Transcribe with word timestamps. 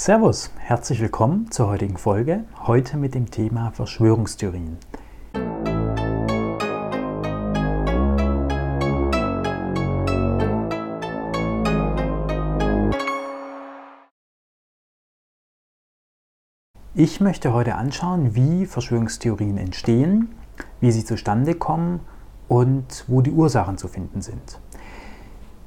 Servus, 0.00 0.52
herzlich 0.58 1.00
willkommen 1.00 1.50
zur 1.50 1.66
heutigen 1.66 1.96
Folge. 1.96 2.44
Heute 2.68 2.96
mit 2.96 3.16
dem 3.16 3.32
Thema 3.32 3.72
Verschwörungstheorien. 3.72 4.76
Ich 16.94 17.20
möchte 17.20 17.52
heute 17.52 17.74
anschauen, 17.74 18.36
wie 18.36 18.66
Verschwörungstheorien 18.66 19.58
entstehen, 19.58 20.32
wie 20.80 20.92
sie 20.92 21.04
zustande 21.04 21.56
kommen 21.56 21.98
und 22.46 23.04
wo 23.08 23.20
die 23.20 23.32
Ursachen 23.32 23.78
zu 23.78 23.88
finden 23.88 24.22
sind. 24.22 24.60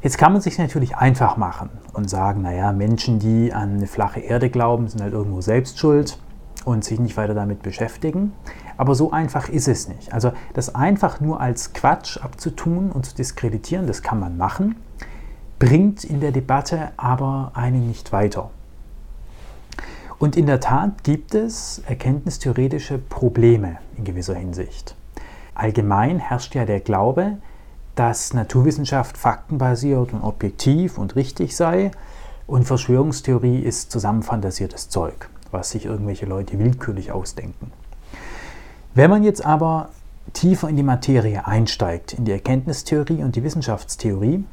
Jetzt 0.02 0.18
kann 0.18 0.34
man 0.34 0.42
sich 0.42 0.58
natürlich 0.58 0.98
einfach 0.98 1.38
machen 1.38 1.70
und 1.94 2.10
sagen, 2.10 2.42
naja, 2.42 2.72
Menschen, 2.72 3.20
die 3.20 3.54
an 3.54 3.76
eine 3.76 3.86
flache 3.86 4.20
Erde 4.20 4.50
glauben, 4.50 4.88
sind 4.88 5.02
halt 5.02 5.14
irgendwo 5.14 5.42
selbst 5.42 5.78
schuld 5.78 6.18
und 6.66 6.84
sich 6.84 7.00
nicht 7.00 7.18
weiter 7.18 7.36
damit 7.36 7.62
beschäftigen. 7.62 8.34
Aber 8.78 8.96
so 8.96 9.12
einfach 9.12 9.48
ist 9.48 9.68
es 9.68 9.88
nicht. 9.88 10.12
Also 10.12 10.32
das 10.54 10.74
einfach 10.74 11.20
nur 11.20 11.40
als 11.40 11.74
Quatsch 11.74 12.18
abzutun 12.18 12.92
und 12.92 13.06
zu 13.06 13.16
diskreditieren, 13.16 13.86
das 13.86 14.02
kann 14.02 14.20
man 14.20 14.38
machen, 14.38 14.76
bringt 15.60 16.04
in 16.04 16.20
der 16.20 16.32
Debatte 16.32 16.90
aber 16.98 17.52
einen 17.54 17.88
nicht 17.88 18.12
weiter. 18.12 18.50
Und 20.18 20.36
in 20.36 20.48
der 20.48 20.60
Tat 20.60 21.04
gibt 21.04 21.36
es 21.36 21.84
erkenntnistheoretische 21.88 22.98
Probleme 22.98 23.78
in 23.98 24.04
gewisser 24.04 24.36
Hinsicht. 24.36 24.96
Allgemein 25.54 26.18
herrscht 26.18 26.56
ja 26.56 26.66
der 26.66 26.80
Glaube, 26.80 27.38
dass 28.02 28.34
Naturwissenschaft 28.34 29.16
faktenbasiert 29.16 30.12
und 30.12 30.24
objektiv 30.24 30.98
und 30.98 31.16
richtig 31.16 31.56
sei 31.56 31.92
und 32.48 32.66
Verschwörungstheorie 32.66 33.60
ist 33.60 33.92
zusammenfantasiertes 33.92 34.90
Zeug, 34.90 35.30
was 35.52 35.70
sich 35.70 35.86
irgendwelche 35.86 36.26
Leute 36.26 36.58
willkürlich 36.58 37.12
ausdenken. 37.12 37.72
Wenn 38.96 39.12
man 39.12 39.24
jetzt 39.24 39.46
aber 39.46 39.90
tiefer 40.34 40.68
in 40.68 40.78
die 40.78 40.84
Materie 40.84 41.46
einsteigt, 41.46 42.14
in 42.14 42.26
die 42.26 42.32
Erkenntnistheorie 42.32 43.22
und 43.22 43.36
die 43.36 43.44
Wissenschaftstheorie, 43.44 44.46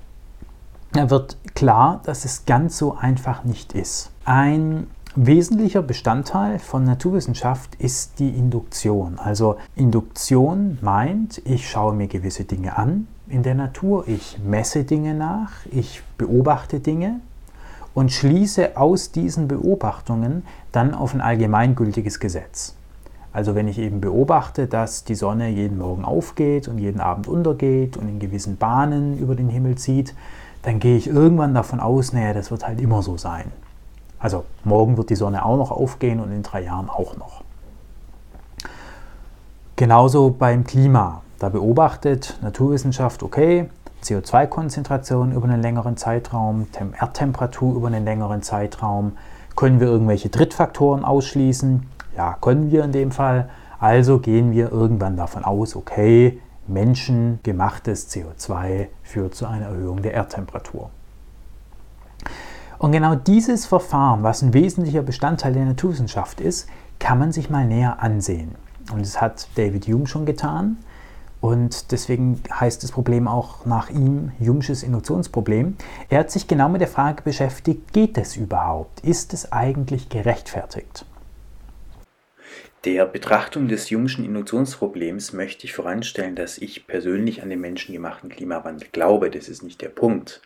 dann 0.92 1.08
wird 1.08 1.38
klar, 1.54 2.02
dass 2.04 2.26
es 2.26 2.44
ganz 2.44 2.76
so 2.76 2.98
einfach 2.98 3.44
nicht 3.44 3.72
ist. 3.72 4.10
Ein 4.26 4.88
wesentlicher 5.27 5.83
Bestandteil 5.83 6.61
von 6.61 6.84
Naturwissenschaft 6.84 7.74
ist 7.77 8.20
die 8.20 8.28
Induktion. 8.28 9.19
Also 9.19 9.56
Induktion 9.75 10.78
meint, 10.80 11.42
ich 11.44 11.69
schaue 11.69 11.92
mir 11.94 12.06
gewisse 12.06 12.44
Dinge 12.44 12.78
an, 12.78 13.08
in 13.28 13.42
der 13.42 13.56
Natur. 13.56 14.06
Ich 14.06 14.38
messe 14.44 14.84
Dinge 14.84 15.14
nach, 15.14 15.50
ich 15.72 16.02
beobachte 16.19 16.78
Dinge 16.78 17.19
und 17.94 18.12
schließe 18.12 18.77
aus 18.77 19.10
diesen 19.10 19.48
Beobachtungen 19.48 20.44
dann 20.70 20.94
auf 20.94 21.14
ein 21.14 21.20
allgemeingültiges 21.20 22.20
Gesetz. 22.20 22.77
Also 23.32 23.56
wenn 23.56 23.66
ich 23.66 23.78
eben 23.78 24.00
beobachte, 24.00 24.69
dass 24.69 25.03
die 25.03 25.16
Sonne 25.16 25.48
jeden 25.48 25.78
Morgen 25.78 26.05
aufgeht 26.05 26.69
und 26.69 26.78
jeden 26.78 27.00
Abend 27.00 27.27
untergeht 27.27 27.97
und 27.97 28.08
in 28.08 28.20
gewissen 28.20 28.56
Bahnen 28.56 29.19
über 29.19 29.34
den 29.34 29.48
Himmel 29.48 29.77
zieht, 29.77 30.14
dann 30.62 30.78
gehe 30.78 30.97
ich 30.97 31.08
irgendwann 31.08 31.55
davon 31.55 31.80
aus, 31.80 32.12
naja, 32.12 32.34
das 32.34 32.53
wird 32.53 32.66
halt 32.66 32.80
immer 32.80 33.03
so 33.03 33.16
sein. 33.16 33.47
Also 34.19 34.44
morgen 34.64 34.97
wird 34.97 35.11
die 35.11 35.16
Sonne 35.16 35.44
auch 35.44 35.56
noch 35.56 35.70
aufgehen 35.70 36.20
und 36.20 36.33
in 36.33 36.42
drei 36.42 36.62
Jahren 36.62 36.91
auch 36.91 37.16
noch. 37.16 37.42
Genauso 39.77 40.30
beim 40.30 40.64
Klima. 40.64 41.22
Da 41.38 41.50
beobachtet 41.50 42.36
Naturwissenschaft, 42.42 43.22
okay, 43.22 43.70
CO2-Konzentration 44.02 45.33
über 45.33 45.44
einen 45.44 45.62
längeren 45.62 45.97
Zeitraum, 45.97 46.66
Erdtemperatur 46.98 47.77
über 47.77 47.86
einen 47.86 48.05
längeren 48.05 48.42
Zeitraum. 48.42 49.12
Können 49.55 49.78
wir 49.78 49.86
irgendwelche 49.86 50.30
Drittfaktoren 50.30 51.05
ausschließen? 51.05 51.86
Ja, 52.16 52.36
können 52.41 52.72
wir 52.72 52.84
in 52.84 52.92
dem 52.92 53.12
Fall. 53.12 53.48
Also 53.78 54.19
gehen 54.19 54.50
wir 54.50 54.72
irgendwann 54.72 55.16
davon 55.16 55.44
aus, 55.44 55.77
okay, 55.77 56.41
menschengemachtes 56.66 58.10
CO2 58.10 58.88
führt 59.04 59.34
zu 59.34 59.47
einer 59.47 59.66
Erhöhung 59.66 60.03
der 60.03 60.15
Erdtemperatur. 60.15 60.91
Und 62.78 62.93
genau 62.93 63.16
dieses 63.16 63.66
Verfahren, 63.66 64.22
was 64.22 64.43
ein 64.43 64.55
wesentlicher 64.55 65.03
Bestandteil 65.03 65.53
der 65.53 65.65
Naturwissenschaft 65.65 66.41
ist, 66.41 66.69
kann 67.00 67.19
man 67.19 67.33
sich 67.33 67.50
mal 67.50 67.66
näher 67.66 68.00
ansehen. 68.03 68.55
Und 68.93 69.00
das 69.00 69.21
hat 69.21 69.49
David 69.56 69.87
Hume 69.87 70.06
schon 70.06 70.27
getan. 70.27 70.78
Und 71.41 71.93
deswegen 71.93 72.41
heißt 72.53 72.83
das 72.83 72.93
Problem 72.93 73.28
auch 73.28 73.65
nach 73.65 73.91
ihm 73.91 74.33
Jung'sches 74.41 74.84
Induktionsproblem. 74.84 75.77
Er 76.09 76.21
hat 76.21 76.31
sich 76.31 76.49
genau 76.49 76.69
mit 76.69 76.81
der 76.81 76.89
Frage 76.89 77.22
beschäftigt, 77.22 77.93
geht 77.93 78.19
es 78.19 78.37
überhaupt? 78.37 79.00
Ist 79.00 79.34
es 79.34 79.53
eigentlich 79.53 80.09
gerechtfertigt? 80.09 81.05
Der 82.84 83.06
Betrachtung 83.06 83.69
des 83.69 83.89
Jung'schen 83.91 84.25
Induktionsproblems 84.25 85.33
möchte 85.33 85.65
ich 85.65 85.72
voranstellen, 85.72 86.37
dass 86.37 86.59
ich 86.59 86.87
persönlich 86.87 87.43
an 87.43 87.50
den 87.50 87.60
menschengemachten 87.60 88.31
Klimawandel 88.31 88.89
glaube. 88.93 89.31
Das 89.31 89.49
ist 89.49 89.62
nicht 89.62 89.81
der 89.81 89.89
Punkt. 89.89 90.43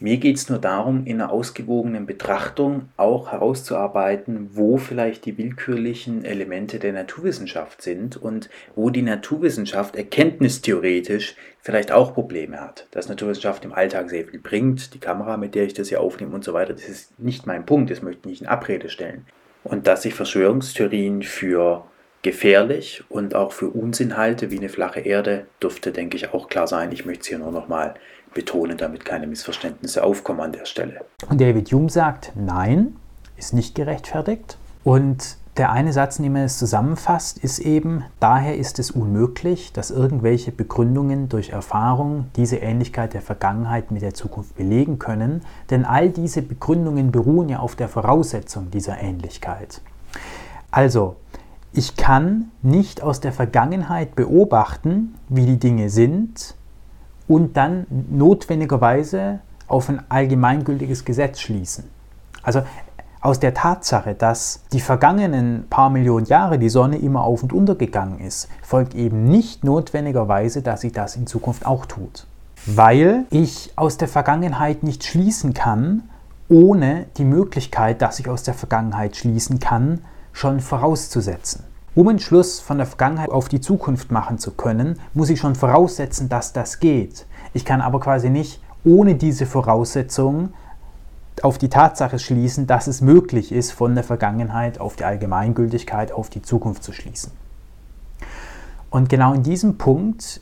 Mir 0.00 0.18
geht 0.18 0.36
es 0.36 0.48
nur 0.48 0.60
darum, 0.60 1.04
in 1.06 1.20
einer 1.20 1.32
ausgewogenen 1.32 2.06
Betrachtung 2.06 2.88
auch 2.96 3.32
herauszuarbeiten, 3.32 4.50
wo 4.52 4.76
vielleicht 4.76 5.24
die 5.24 5.36
willkürlichen 5.36 6.24
Elemente 6.24 6.78
der 6.78 6.92
Naturwissenschaft 6.92 7.82
sind 7.82 8.16
und 8.16 8.48
wo 8.76 8.90
die 8.90 9.02
Naturwissenschaft 9.02 9.96
erkenntnistheoretisch 9.96 11.34
vielleicht 11.60 11.90
auch 11.90 12.14
Probleme 12.14 12.60
hat. 12.60 12.86
Dass 12.92 13.08
Naturwissenschaft 13.08 13.64
im 13.64 13.72
Alltag 13.72 14.08
sehr 14.08 14.24
viel 14.24 14.38
bringt, 14.38 14.94
die 14.94 15.00
Kamera, 15.00 15.36
mit 15.36 15.56
der 15.56 15.64
ich 15.64 15.74
das 15.74 15.88
hier 15.88 16.00
aufnehme 16.00 16.34
und 16.34 16.44
so 16.44 16.52
weiter, 16.52 16.74
das 16.74 16.88
ist 16.88 17.18
nicht 17.18 17.46
mein 17.46 17.66
Punkt, 17.66 17.90
das 17.90 18.00
möchte 18.00 18.20
ich 18.20 18.26
nicht 18.26 18.42
in 18.42 18.48
Abrede 18.48 18.90
stellen. 18.90 19.26
Und 19.64 19.88
dass 19.88 20.04
ich 20.04 20.14
Verschwörungstheorien 20.14 21.22
für 21.24 21.84
gefährlich 22.22 23.04
und 23.08 23.34
auch 23.34 23.52
für 23.52 23.68
Unsinn 23.68 24.16
halte, 24.16 24.50
wie 24.50 24.58
eine 24.58 24.68
flache 24.68 25.00
Erde, 25.00 25.46
dürfte, 25.62 25.92
denke 25.92 26.16
ich, 26.16 26.32
auch 26.32 26.48
klar 26.48 26.66
sein. 26.66 26.92
Ich 26.92 27.04
möchte 27.04 27.22
es 27.22 27.26
hier 27.28 27.38
nur 27.38 27.52
noch 27.52 27.68
mal 27.68 27.94
betonen, 28.34 28.76
damit 28.78 29.04
keine 29.04 29.26
Missverständnisse 29.26 30.04
aufkommen 30.04 30.40
an 30.40 30.52
der 30.52 30.64
Stelle. 30.64 31.04
Und 31.28 31.40
David 31.40 31.72
Hume 31.72 31.90
sagt, 31.90 32.32
nein, 32.34 32.96
ist 33.36 33.54
nicht 33.54 33.74
gerechtfertigt. 33.74 34.58
Und 34.84 35.36
der 35.58 35.72
eine 35.72 35.92
Satz, 35.92 36.18
in 36.18 36.22
dem 36.22 36.36
er 36.36 36.44
es 36.44 36.56
zusammenfasst, 36.56 37.38
ist 37.38 37.58
eben, 37.58 38.04
daher 38.20 38.56
ist 38.56 38.78
es 38.78 38.92
unmöglich, 38.92 39.72
dass 39.72 39.90
irgendwelche 39.90 40.52
Begründungen 40.52 41.28
durch 41.28 41.50
Erfahrung 41.50 42.26
diese 42.36 42.58
Ähnlichkeit 42.58 43.12
der 43.12 43.22
Vergangenheit 43.22 43.90
mit 43.90 44.02
der 44.02 44.14
Zukunft 44.14 44.56
belegen 44.56 45.00
können, 45.00 45.42
denn 45.70 45.84
all 45.84 46.10
diese 46.10 46.42
Begründungen 46.42 47.10
beruhen 47.10 47.48
ja 47.48 47.58
auf 47.58 47.74
der 47.74 47.88
Voraussetzung 47.88 48.70
dieser 48.70 49.00
Ähnlichkeit. 49.00 49.80
Also, 50.70 51.16
ich 51.72 51.96
kann 51.96 52.52
nicht 52.62 53.02
aus 53.02 53.20
der 53.20 53.32
Vergangenheit 53.32 54.14
beobachten, 54.14 55.16
wie 55.28 55.44
die 55.44 55.58
Dinge 55.58 55.90
sind, 55.90 56.54
und 57.28 57.56
dann 57.56 57.86
notwendigerweise 58.10 59.40
auf 59.68 59.88
ein 59.88 60.02
allgemeingültiges 60.08 61.04
Gesetz 61.04 61.40
schließen. 61.40 61.84
Also 62.42 62.62
aus 63.20 63.40
der 63.40 63.52
Tatsache, 63.52 64.14
dass 64.14 64.62
die 64.72 64.80
vergangenen 64.80 65.66
paar 65.68 65.90
Millionen 65.90 66.26
Jahre 66.26 66.58
die 66.58 66.68
Sonne 66.68 66.98
immer 66.98 67.24
auf 67.24 67.42
und 67.42 67.52
unter 67.52 67.74
gegangen 67.74 68.20
ist, 68.20 68.48
folgt 68.62 68.94
eben 68.94 69.24
nicht 69.24 69.64
notwendigerweise, 69.64 70.62
dass 70.62 70.80
sie 70.80 70.92
das 70.92 71.16
in 71.16 71.26
Zukunft 71.26 71.66
auch 71.66 71.86
tut. 71.86 72.26
Weil 72.66 73.24
ich 73.30 73.72
aus 73.76 73.98
der 73.98 74.08
Vergangenheit 74.08 74.82
nicht 74.82 75.04
schließen 75.04 75.52
kann, 75.52 76.04
ohne 76.48 77.06
die 77.16 77.24
Möglichkeit, 77.24 78.00
dass 78.02 78.18
ich 78.18 78.28
aus 78.28 78.44
der 78.44 78.54
Vergangenheit 78.54 79.16
schließen 79.16 79.58
kann, 79.58 80.00
schon 80.32 80.60
vorauszusetzen. 80.60 81.64
Um 81.94 82.08
einen 82.08 82.18
Schluss 82.18 82.60
von 82.60 82.78
der 82.78 82.86
Vergangenheit 82.86 83.30
auf 83.30 83.48
die 83.48 83.60
Zukunft 83.60 84.12
machen 84.12 84.38
zu 84.38 84.52
können, 84.52 85.00
muss 85.14 85.30
ich 85.30 85.40
schon 85.40 85.54
voraussetzen, 85.54 86.28
dass 86.28 86.52
das 86.52 86.80
geht. 86.80 87.26
Ich 87.54 87.64
kann 87.64 87.80
aber 87.80 87.98
quasi 87.98 88.30
nicht 88.30 88.62
ohne 88.84 89.14
diese 89.14 89.46
Voraussetzung 89.46 90.52
auf 91.42 91.58
die 91.58 91.68
Tatsache 91.68 92.18
schließen, 92.18 92.66
dass 92.66 92.86
es 92.86 93.00
möglich 93.00 93.52
ist, 93.52 93.72
von 93.72 93.94
der 93.94 94.04
Vergangenheit 94.04 94.80
auf 94.80 94.96
die 94.96 95.04
Allgemeingültigkeit, 95.04 96.12
auf 96.12 96.30
die 96.30 96.42
Zukunft 96.42 96.82
zu 96.82 96.92
schließen. 96.92 97.32
Und 98.90 99.08
genau 99.08 99.34
in 99.34 99.42
diesem 99.42 99.78
Punkt 99.78 100.40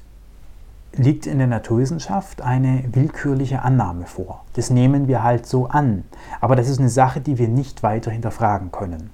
liegt 0.93 1.27
in 1.27 1.39
der 1.39 1.47
Naturwissenschaft 1.47 2.41
eine 2.41 2.85
willkürliche 2.93 3.63
Annahme 3.63 4.07
vor. 4.07 4.45
Das 4.55 4.71
nehmen 4.71 5.09
wir 5.09 5.23
halt 5.23 5.47
so 5.47 5.67
an. 5.67 6.05
Aber 6.41 6.57
das 6.57 6.69
ist 6.69 6.79
eine 6.79 6.89
Sache, 6.89 7.21
die 7.21 7.39
wir 7.39 7.49
nicht 7.49 7.83
weiter 7.83 8.11
hinterfragen 8.11 8.73
können. 8.73 9.11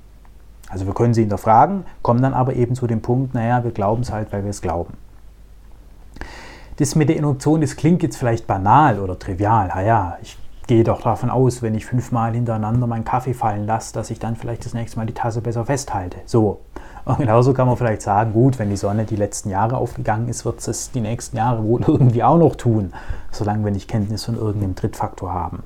Also 0.73 0.87
wir 0.87 0.95
können 0.95 1.13
sie 1.13 1.21
hinterfragen, 1.21 1.85
kommen 2.01 2.23
dann 2.23 2.33
aber 2.33 2.55
eben 2.55 2.75
zu 2.75 2.87
dem 2.87 3.03
Punkt, 3.03 3.35
naja, 3.35 3.63
wir 3.63 3.73
glauben 3.73 4.03
es 4.03 4.11
halt, 4.11 4.33
weil 4.33 4.43
wir 4.43 4.51
es 4.51 4.63
glauben. 4.63 4.95
Das 6.77 6.95
mit 6.95 7.11
der 7.11 7.17
Induktion, 7.17 7.61
das 7.61 7.77
klingt 7.77 8.03
jetzt 8.03 8.17
vielleicht 8.17 8.47
banal 8.47 8.99
oder 8.99 9.19
trivial. 9.19 9.69
Naja, 9.69 10.17
ich 10.23 10.39
gehe 10.67 10.83
doch 10.83 11.03
davon 11.03 11.29
aus, 11.29 11.61
wenn 11.61 11.75
ich 11.75 11.85
fünfmal 11.85 12.33
hintereinander 12.33 12.87
meinen 12.87 13.05
Kaffee 13.05 13.35
fallen 13.35 13.67
lasse, 13.67 13.93
dass 13.93 14.11
ich 14.11 14.19
dann 14.19 14.35
vielleicht 14.35 14.65
das 14.65 14.73
nächste 14.73 14.99
Mal 14.99 15.05
die 15.05 15.13
Tasse 15.13 15.43
besser 15.43 15.67
festhalte. 15.67 16.17
So. 16.25 16.61
Und 17.05 17.19
genauso 17.19 17.53
kann 17.53 17.67
man 17.67 17.77
vielleicht 17.77 18.01
sagen, 18.01 18.33
gut, 18.33 18.59
wenn 18.59 18.71
die 18.71 18.77
Sonne 18.79 19.05
die 19.05 19.17
letzten 19.17 19.51
Jahre 19.51 19.77
aufgegangen 19.77 20.29
ist, 20.29 20.47
wird 20.47 20.67
es 20.67 20.91
die 20.91 21.03
nächsten 21.03 21.37
Jahre 21.37 21.63
wohl 21.63 21.83
irgendwie 21.87 22.23
auch 22.23 22.39
noch 22.39 22.57
tun, 22.57 22.95
solange 23.31 23.63
wir 23.65 23.73
nicht 23.73 23.89
Kenntnis 23.89 24.25
von 24.25 24.37
irgendeinem 24.37 24.75
Drittfaktor 24.75 25.35
haben. 25.35 25.65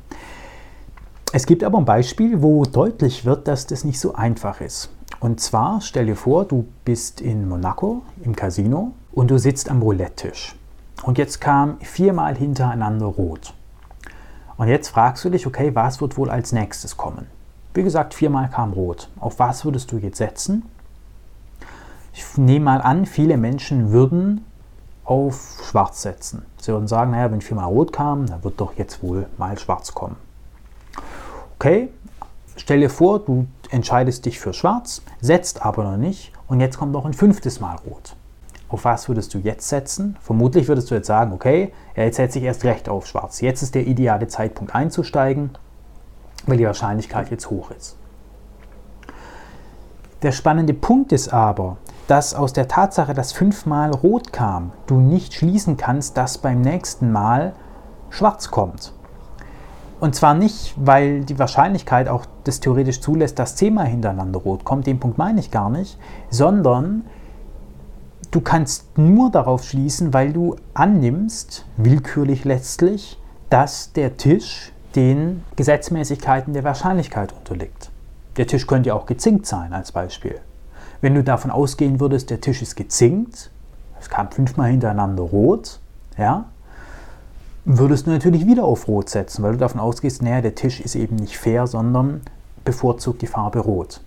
Es 1.32 1.46
gibt 1.46 1.62
aber 1.62 1.78
ein 1.78 1.84
Beispiel, 1.84 2.42
wo 2.42 2.64
deutlich 2.64 3.24
wird, 3.24 3.46
dass 3.46 3.66
das 3.66 3.84
nicht 3.84 4.00
so 4.00 4.14
einfach 4.14 4.60
ist. 4.60 4.90
Und 5.20 5.40
zwar 5.40 5.80
stell 5.80 6.06
dir 6.06 6.16
vor, 6.16 6.44
du 6.44 6.66
bist 6.84 7.20
in 7.20 7.48
Monaco 7.48 8.02
im 8.22 8.36
Casino 8.36 8.92
und 9.12 9.30
du 9.30 9.38
sitzt 9.38 9.70
am 9.70 9.82
Roulette-Tisch. 9.82 10.54
Und 11.02 11.18
jetzt 11.18 11.40
kam 11.40 11.78
viermal 11.80 12.36
hintereinander 12.36 13.06
rot. 13.06 13.54
Und 14.56 14.68
jetzt 14.68 14.88
fragst 14.88 15.24
du 15.24 15.30
dich, 15.30 15.46
okay, 15.46 15.74
was 15.74 16.00
wird 16.00 16.16
wohl 16.16 16.30
als 16.30 16.52
nächstes 16.52 16.96
kommen? 16.96 17.26
Wie 17.74 17.82
gesagt, 17.82 18.14
viermal 18.14 18.48
kam 18.48 18.72
rot. 18.72 19.10
Auf 19.20 19.38
was 19.38 19.64
würdest 19.64 19.92
du 19.92 19.98
jetzt 19.98 20.16
setzen? 20.16 20.62
Ich 22.14 22.38
nehme 22.38 22.64
mal 22.64 22.80
an, 22.80 23.04
viele 23.04 23.36
Menschen 23.36 23.92
würden 23.92 24.46
auf 25.04 25.60
schwarz 25.62 26.02
setzen. 26.02 26.46
Sie 26.58 26.72
würden 26.72 26.88
sagen, 26.88 27.10
naja, 27.10 27.30
wenn 27.30 27.42
viermal 27.42 27.66
rot 27.66 27.92
kam, 27.92 28.26
dann 28.26 28.42
wird 28.42 28.60
doch 28.60 28.74
jetzt 28.78 29.02
wohl 29.02 29.26
mal 29.36 29.58
schwarz 29.58 29.92
kommen. 29.92 30.16
Okay, 31.58 31.90
stell 32.56 32.80
dir 32.80 32.90
vor, 32.90 33.20
du 33.20 33.46
entscheidest 33.70 34.26
dich 34.26 34.40
für 34.40 34.52
schwarz, 34.52 35.02
setzt 35.20 35.64
aber 35.64 35.84
noch 35.84 35.96
nicht 35.96 36.32
und 36.48 36.60
jetzt 36.60 36.78
kommt 36.78 36.92
noch 36.92 37.04
ein 37.04 37.14
fünftes 37.14 37.60
Mal 37.60 37.76
rot. 37.86 38.16
Auf 38.68 38.84
was 38.84 39.08
würdest 39.08 39.32
du 39.34 39.38
jetzt 39.38 39.68
setzen? 39.68 40.16
Vermutlich 40.20 40.66
würdest 40.66 40.90
du 40.90 40.96
jetzt 40.96 41.06
sagen, 41.06 41.32
okay, 41.32 41.72
ja, 41.96 42.02
jetzt 42.02 42.16
setze 42.16 42.38
ich 42.38 42.44
erst 42.44 42.64
recht 42.64 42.88
auf 42.88 43.06
schwarz. 43.06 43.40
Jetzt 43.40 43.62
ist 43.62 43.74
der 43.74 43.86
ideale 43.86 44.26
Zeitpunkt 44.26 44.74
einzusteigen, 44.74 45.50
weil 46.46 46.56
die 46.56 46.66
Wahrscheinlichkeit 46.66 47.30
jetzt 47.30 47.48
hoch 47.50 47.70
ist. 47.70 47.96
Der 50.22 50.32
spannende 50.32 50.74
Punkt 50.74 51.12
ist 51.12 51.32
aber, 51.32 51.76
dass 52.08 52.34
aus 52.34 52.52
der 52.52 52.66
Tatsache, 52.66 53.14
dass 53.14 53.32
fünfmal 53.32 53.90
rot 53.90 54.32
kam, 54.32 54.72
du 54.86 54.98
nicht 54.98 55.34
schließen 55.34 55.76
kannst, 55.76 56.16
dass 56.16 56.38
beim 56.38 56.60
nächsten 56.60 57.12
Mal 57.12 57.52
schwarz 58.10 58.50
kommt. 58.50 58.92
Und 59.98 60.14
zwar 60.14 60.34
nicht, 60.34 60.74
weil 60.76 61.24
die 61.24 61.38
Wahrscheinlichkeit 61.38 62.08
auch 62.08 62.26
das 62.44 62.60
theoretisch 62.60 63.00
zulässt, 63.00 63.38
dass 63.38 63.56
zehnmal 63.56 63.86
hintereinander 63.86 64.38
rot 64.38 64.64
kommt, 64.64 64.86
den 64.86 65.00
Punkt 65.00 65.16
meine 65.16 65.40
ich 65.40 65.50
gar 65.50 65.70
nicht, 65.70 65.98
sondern 66.30 67.04
du 68.30 68.40
kannst 68.40 68.98
nur 68.98 69.30
darauf 69.30 69.64
schließen, 69.64 70.12
weil 70.12 70.32
du 70.32 70.56
annimmst, 70.74 71.64
willkürlich 71.78 72.44
letztlich, 72.44 73.18
dass 73.48 73.92
der 73.92 74.18
Tisch 74.18 74.72
den 74.94 75.44
Gesetzmäßigkeiten 75.56 76.52
der 76.52 76.64
Wahrscheinlichkeit 76.64 77.32
unterliegt. 77.32 77.90
Der 78.36 78.46
Tisch 78.46 78.66
könnte 78.66 78.88
ja 78.88 78.94
auch 78.94 79.06
gezinkt 79.06 79.46
sein 79.46 79.72
als 79.72 79.92
Beispiel. 79.92 80.40
Wenn 81.00 81.14
du 81.14 81.24
davon 81.24 81.50
ausgehen 81.50 82.00
würdest, 82.00 82.28
der 82.30 82.40
Tisch 82.40 82.60
ist 82.60 82.76
gezinkt, 82.76 83.50
es 83.98 84.10
kam 84.10 84.30
fünfmal 84.30 84.70
hintereinander 84.70 85.22
rot, 85.22 85.80
ja, 86.18 86.46
würdest 87.66 88.06
du 88.06 88.12
natürlich 88.12 88.46
wieder 88.46 88.64
auf 88.64 88.86
Rot 88.86 89.10
setzen, 89.10 89.42
weil 89.42 89.52
du 89.52 89.58
davon 89.58 89.80
ausgehst, 89.80 90.22
naja, 90.22 90.40
der 90.40 90.54
Tisch 90.54 90.80
ist 90.80 90.94
eben 90.94 91.16
nicht 91.16 91.36
fair, 91.36 91.66
sondern 91.66 92.20
bevorzugt 92.64 93.22
die 93.22 93.26
Farbe 93.26 93.58
Rot. 93.58 94.00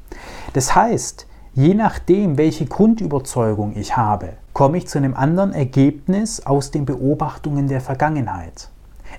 Das 0.53 0.75
heißt, 0.75 1.27
je 1.53 1.73
nachdem, 1.73 2.37
welche 2.37 2.65
Grundüberzeugung 2.65 3.75
ich 3.75 3.97
habe, 3.97 4.29
komme 4.53 4.77
ich 4.77 4.87
zu 4.87 4.97
einem 4.97 5.13
anderen 5.13 5.51
Ergebnis 5.51 6.45
aus 6.45 6.71
den 6.71 6.85
Beobachtungen 6.85 7.67
der 7.67 7.81
Vergangenheit. 7.81 8.69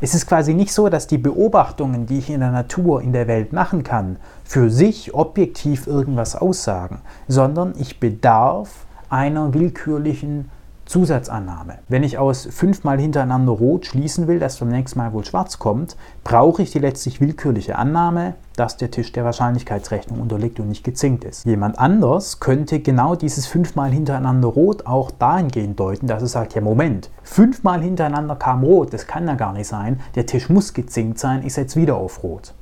Es 0.00 0.14
ist 0.14 0.26
quasi 0.26 0.54
nicht 0.54 0.72
so, 0.72 0.88
dass 0.88 1.06
die 1.06 1.18
Beobachtungen, 1.18 2.06
die 2.06 2.18
ich 2.18 2.30
in 2.30 2.40
der 2.40 2.52
Natur, 2.52 3.02
in 3.02 3.12
der 3.12 3.28
Welt 3.28 3.52
machen 3.52 3.82
kann, 3.82 4.16
für 4.44 4.70
sich 4.70 5.12
objektiv 5.12 5.86
irgendwas 5.86 6.34
aussagen, 6.34 7.02
sondern 7.28 7.74
ich 7.78 8.00
bedarf 8.00 8.86
einer 9.10 9.52
willkürlichen 9.52 10.50
Zusatzannahme. 10.90 11.78
Wenn 11.86 12.02
ich 12.02 12.18
aus 12.18 12.48
fünfmal 12.50 12.98
hintereinander 12.98 13.52
rot 13.52 13.86
schließen 13.86 14.26
will, 14.26 14.40
dass 14.40 14.58
beim 14.58 14.70
nächsten 14.70 14.98
Mal 14.98 15.12
wohl 15.12 15.24
schwarz 15.24 15.60
kommt, 15.60 15.96
brauche 16.24 16.62
ich 16.62 16.72
die 16.72 16.80
letztlich 16.80 17.20
willkürliche 17.20 17.78
Annahme, 17.78 18.34
dass 18.56 18.76
der 18.76 18.90
Tisch 18.90 19.12
der 19.12 19.24
Wahrscheinlichkeitsrechnung 19.24 20.20
unterliegt 20.20 20.58
und 20.58 20.68
nicht 20.68 20.82
gezinkt 20.82 21.22
ist. 21.22 21.46
Jemand 21.46 21.78
anders 21.78 22.40
könnte 22.40 22.80
genau 22.80 23.14
dieses 23.14 23.46
fünfmal 23.46 23.92
hintereinander 23.92 24.48
rot 24.48 24.84
auch 24.84 25.12
dahingehend 25.12 25.78
deuten, 25.78 26.08
dass 26.08 26.22
er 26.22 26.28
sagt, 26.28 26.56
ja 26.56 26.60
Moment, 26.60 27.08
fünfmal 27.22 27.82
hintereinander 27.82 28.34
kam 28.34 28.64
rot, 28.64 28.92
das 28.92 29.06
kann 29.06 29.28
ja 29.28 29.36
gar 29.36 29.52
nicht 29.52 29.68
sein, 29.68 30.00
der 30.16 30.26
Tisch 30.26 30.48
muss 30.48 30.74
gezinkt 30.74 31.20
sein, 31.20 31.46
ich 31.46 31.54
setze 31.54 31.80
wieder 31.80 31.94
auf 31.94 32.24
rot. 32.24 32.52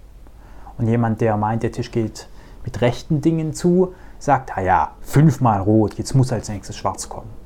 Und 0.77 0.87
jemand, 0.87 1.23
der 1.23 1.39
meint, 1.39 1.63
der 1.63 1.73
Tisch 1.73 1.91
geht 1.91 2.29
mit 2.63 2.83
rechten 2.83 3.23
Dingen 3.23 3.55
zu, 3.55 3.95
sagt, 4.19 4.53
ja, 4.63 4.91
fünfmal 5.01 5.63
rot, 5.63 5.95
jetzt 5.95 6.15
muss 6.15 6.31
als 6.31 6.51
nächstes 6.51 6.77
schwarz 6.77 7.09
kommen. 7.09 7.38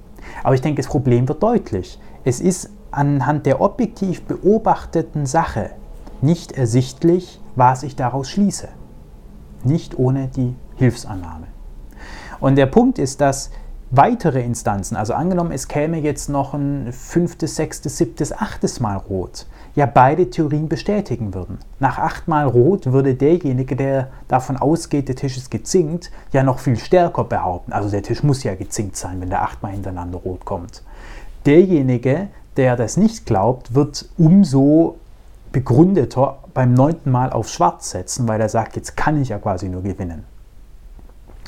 Aber 0.42 0.54
ich 0.54 0.60
denke, 0.60 0.82
das 0.82 0.90
Problem 0.90 1.28
wird 1.28 1.42
deutlich. 1.42 1.98
Es 2.24 2.40
ist 2.40 2.70
anhand 2.90 3.46
der 3.46 3.60
objektiv 3.60 4.22
beobachteten 4.22 5.26
Sache 5.26 5.70
nicht 6.20 6.52
ersichtlich, 6.52 7.40
was 7.56 7.82
ich 7.82 7.96
daraus 7.96 8.30
schließe. 8.30 8.68
Nicht 9.64 9.98
ohne 9.98 10.28
die 10.28 10.54
Hilfsannahme. 10.76 11.46
Und 12.40 12.56
der 12.56 12.66
Punkt 12.66 12.98
ist, 12.98 13.20
dass 13.20 13.50
weitere 13.90 14.42
Instanzen, 14.42 14.96
also 14.96 15.14
angenommen, 15.14 15.52
es 15.52 15.68
käme 15.68 15.98
jetzt 15.98 16.28
noch 16.28 16.54
ein 16.54 16.92
fünftes, 16.92 17.56
sechstes, 17.56 17.98
siebtes, 17.98 18.32
achtes 18.32 18.80
Mal 18.80 18.96
Rot, 18.96 19.46
ja 19.74 19.86
beide 19.86 20.28
Theorien 20.28 20.68
bestätigen 20.68 21.34
würden. 21.34 21.58
Nach 21.80 21.98
achtmal 21.98 22.46
Rot 22.46 22.92
würde 22.92 23.14
derjenige, 23.14 23.76
der 23.76 24.08
davon 24.28 24.56
ausgeht, 24.56 25.08
der 25.08 25.16
Tisch 25.16 25.36
ist 25.36 25.50
gezinkt, 25.50 26.10
ja 26.32 26.42
noch 26.42 26.58
viel 26.58 26.76
stärker 26.76 27.24
behaupten. 27.24 27.72
Also 27.72 27.90
der 27.90 28.02
Tisch 28.02 28.22
muss 28.22 28.42
ja 28.42 28.54
gezinkt 28.54 28.96
sein, 28.96 29.20
wenn 29.20 29.30
der 29.30 29.42
achtmal 29.42 29.72
hintereinander 29.72 30.18
Rot 30.18 30.44
kommt. 30.44 30.82
Derjenige, 31.46 32.28
der 32.56 32.76
das 32.76 32.96
nicht 32.96 33.26
glaubt, 33.26 33.74
wird 33.74 34.08
umso 34.18 34.98
begründeter 35.52 36.38
beim 36.54 36.74
neunten 36.74 37.10
Mal 37.10 37.30
auf 37.30 37.48
Schwarz 37.48 37.90
setzen, 37.90 38.28
weil 38.28 38.40
er 38.40 38.48
sagt, 38.48 38.76
jetzt 38.76 38.96
kann 38.96 39.20
ich 39.20 39.30
ja 39.30 39.38
quasi 39.38 39.68
nur 39.68 39.82
gewinnen. 39.82 40.24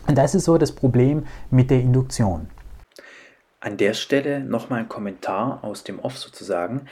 Und 0.06 0.18
das 0.18 0.34
ist 0.34 0.44
so 0.44 0.58
das 0.58 0.72
Problem 0.72 1.26
mit 1.50 1.70
der 1.70 1.80
Induktion. 1.80 2.48
An 3.60 3.78
der 3.78 3.94
Stelle 3.94 4.40
nochmal 4.40 4.80
ein 4.80 4.88
Kommentar 4.88 5.60
aus 5.62 5.84
dem 5.84 5.98
Off 5.98 6.18
sozusagen. 6.18 6.82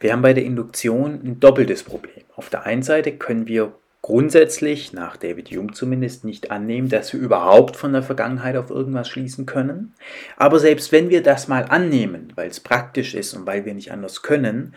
Wir 0.00 0.12
haben 0.12 0.22
bei 0.22 0.34
der 0.34 0.44
Induktion 0.44 1.20
ein 1.24 1.40
doppeltes 1.40 1.82
Problem. 1.82 2.24
Auf 2.36 2.50
der 2.50 2.64
einen 2.66 2.82
Seite 2.82 3.12
können 3.12 3.46
wir 3.46 3.74
grundsätzlich, 4.02 4.92
nach 4.92 5.16
David 5.16 5.50
Hume 5.50 5.72
zumindest, 5.72 6.24
nicht 6.24 6.50
annehmen, 6.50 6.90
dass 6.90 7.12
wir 7.14 7.20
überhaupt 7.20 7.76
von 7.76 7.92
der 7.94 8.02
Vergangenheit 8.02 8.56
auf 8.56 8.68
irgendwas 8.68 9.08
schließen 9.08 9.46
können. 9.46 9.94
Aber 10.36 10.58
selbst 10.58 10.92
wenn 10.92 11.08
wir 11.08 11.22
das 11.22 11.48
mal 11.48 11.64
annehmen, 11.64 12.30
weil 12.34 12.50
es 12.50 12.60
praktisch 12.60 13.14
ist 13.14 13.32
und 13.32 13.46
weil 13.46 13.64
wir 13.64 13.72
nicht 13.72 13.92
anders 13.92 14.20
können, 14.20 14.74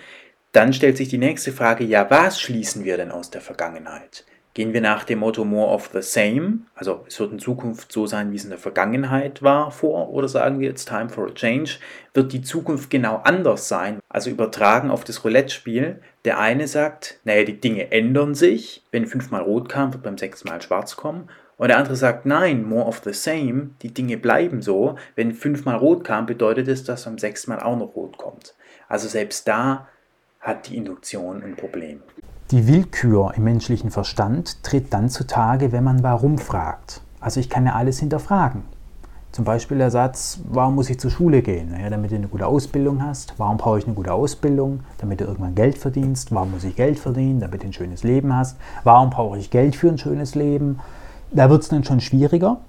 dann 0.54 0.72
stellt 0.72 0.96
sich 0.96 1.10
die 1.10 1.18
nächste 1.18 1.52
Frage, 1.52 1.84
ja, 1.84 2.10
was 2.10 2.40
schließen 2.40 2.86
wir 2.86 2.96
denn 2.96 3.12
aus 3.12 3.30
der 3.30 3.42
Vergangenheit? 3.42 4.24
Gehen 4.58 4.74
wir 4.74 4.82
nach 4.82 5.04
dem 5.04 5.20
Motto 5.20 5.46
more 5.46 5.72
of 5.72 5.92
the 5.94 6.02
same, 6.02 6.62
also 6.74 7.06
es 7.08 7.20
wird 7.20 7.32
in 7.32 7.38
Zukunft 7.38 7.92
so 7.92 8.08
sein, 8.08 8.32
wie 8.32 8.38
es 8.38 8.44
in 8.44 8.50
der 8.50 8.58
Vergangenheit 8.58 9.44
war 9.44 9.70
vor, 9.70 10.10
oder 10.10 10.28
sagen 10.28 10.60
wir 10.60 10.68
jetzt 10.68 10.88
time 10.88 11.10
for 11.10 11.28
a 11.28 11.32
change, 11.32 11.78
wird 12.16 12.34
die 12.34 12.42
Zukunft 12.42 12.90
genau 12.90 13.22
anders 13.24 13.68
sein, 13.68 14.00
also 14.10 14.32
übertragen 14.32 14.90
auf 14.90 15.04
das 15.04 15.24
Roulette-Spiel. 15.24 16.02
Der 16.26 16.40
eine 16.40 16.68
sagt, 16.68 17.20
naja, 17.24 17.44
die 17.44 17.62
Dinge 17.62 17.92
ändern 17.92 18.34
sich, 18.34 18.84
wenn 18.90 19.06
fünfmal 19.06 19.44
rot 19.44 19.70
kam, 19.70 19.94
wird 19.94 20.02
beim 20.02 20.18
sechsten 20.18 20.50
Mal 20.50 20.60
schwarz 20.60 20.96
kommen. 20.96 21.30
Und 21.58 21.68
der 21.68 21.78
andere 21.78 21.96
sagt, 21.96 22.26
nein, 22.26 22.64
more 22.64 22.88
of 22.88 23.02
the 23.04 23.14
same, 23.14 23.70
die 23.84 23.94
Dinge 23.94 24.18
bleiben 24.18 24.64
so. 24.64 24.96
Wenn 25.16 25.34
fünfmal 25.34 25.76
rot 25.76 26.04
kam, 26.04 26.26
bedeutet 26.26 26.68
es, 26.68 26.84
dass 26.84 27.06
beim 27.06 27.20
sechsten 27.20 27.52
Mal 27.52 27.60
auch 27.60 27.78
noch 27.78 27.96
rot 27.96 28.18
kommt. 28.18 28.56
Also 28.90 29.08
selbst 29.08 29.48
da 29.48 29.88
hat 30.40 30.68
die 30.68 30.78
Induktion 30.78 31.44
ein 31.44 31.56
Problem. 31.56 32.02
Die 32.52 32.66
Willkür 32.66 33.34
im 33.36 33.44
menschlichen 33.44 33.92
Verstand 33.92 34.64
tritt 34.64 34.94
dann 34.94 35.10
zutage, 35.10 35.74
wenn 35.74 35.84
man 35.84 36.02
warum 36.02 36.38
fragt. 36.38 37.02
Also 37.20 37.42
ich 37.42 37.50
kann 37.50 37.66
ja 37.66 37.74
alles 37.74 38.00
hinterfragen. 38.00 38.64
Zum 39.34 39.44
Beispiel 39.44 39.80
der 39.80 39.92
Satz, 39.92 40.40
warum 40.48 40.76
muss 40.76 40.90
ich 40.90 40.98
zur 40.98 41.12
Schule 41.12 41.42
gehen? 41.42 41.72
Naja, 41.72 41.90
damit 41.90 42.12
du 42.12 42.16
eine 42.16 42.30
gute 42.30 42.48
Ausbildung 42.48 43.04
hast. 43.04 43.34
Warum 43.36 43.58
brauche 43.58 43.80
ich 43.80 43.86
eine 43.86 43.96
gute 43.96 44.14
Ausbildung? 44.14 44.80
Damit 45.00 45.20
du 45.20 45.26
irgendwann 45.26 45.56
Geld 45.56 45.78
verdienst. 45.78 46.34
Warum 46.34 46.52
muss 46.52 46.64
ich 46.64 46.78
Geld 46.78 47.00
verdienen? 47.00 47.42
Damit 47.42 47.64
du 47.64 47.68
ein 47.68 47.74
schönes 47.74 48.04
Leben 48.04 48.34
hast. 48.34 48.56
Warum 48.86 49.10
brauche 49.10 49.38
ich 49.38 49.52
Geld 49.52 49.76
für 49.76 49.90
ein 49.90 49.98
schönes 49.98 50.34
Leben? 50.34 50.80
Da 51.32 51.50
wird 51.50 51.64
es 51.64 51.68
dann 51.68 51.84
schon 51.84 52.00
schwieriger. 52.00 52.62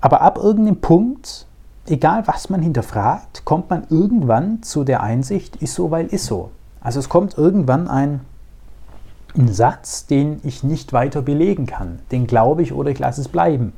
Aber 0.00 0.22
ab 0.22 0.38
irgendeinem 0.38 0.80
Punkt, 0.80 1.46
egal 1.86 2.26
was 2.26 2.48
man 2.48 2.62
hinterfragt, 2.62 3.44
kommt 3.44 3.68
man 3.68 3.82
irgendwann 3.90 4.62
zu 4.62 4.82
der 4.82 5.02
Einsicht, 5.02 5.56
ist 5.56 5.74
so, 5.74 5.90
weil 5.90 6.06
ist 6.06 6.24
so. 6.24 6.48
Also 6.80 7.00
es 7.00 7.10
kommt 7.10 7.36
irgendwann 7.36 7.86
ein 7.86 8.22
ein 9.36 9.52
Satz, 9.52 10.06
den 10.06 10.40
ich 10.42 10.62
nicht 10.62 10.92
weiter 10.92 11.22
belegen 11.22 11.66
kann. 11.66 12.00
Den 12.10 12.26
glaube 12.26 12.62
ich 12.62 12.72
oder 12.72 12.90
ich 12.90 12.98
lasse 12.98 13.20
es 13.20 13.28
bleiben. 13.28 13.72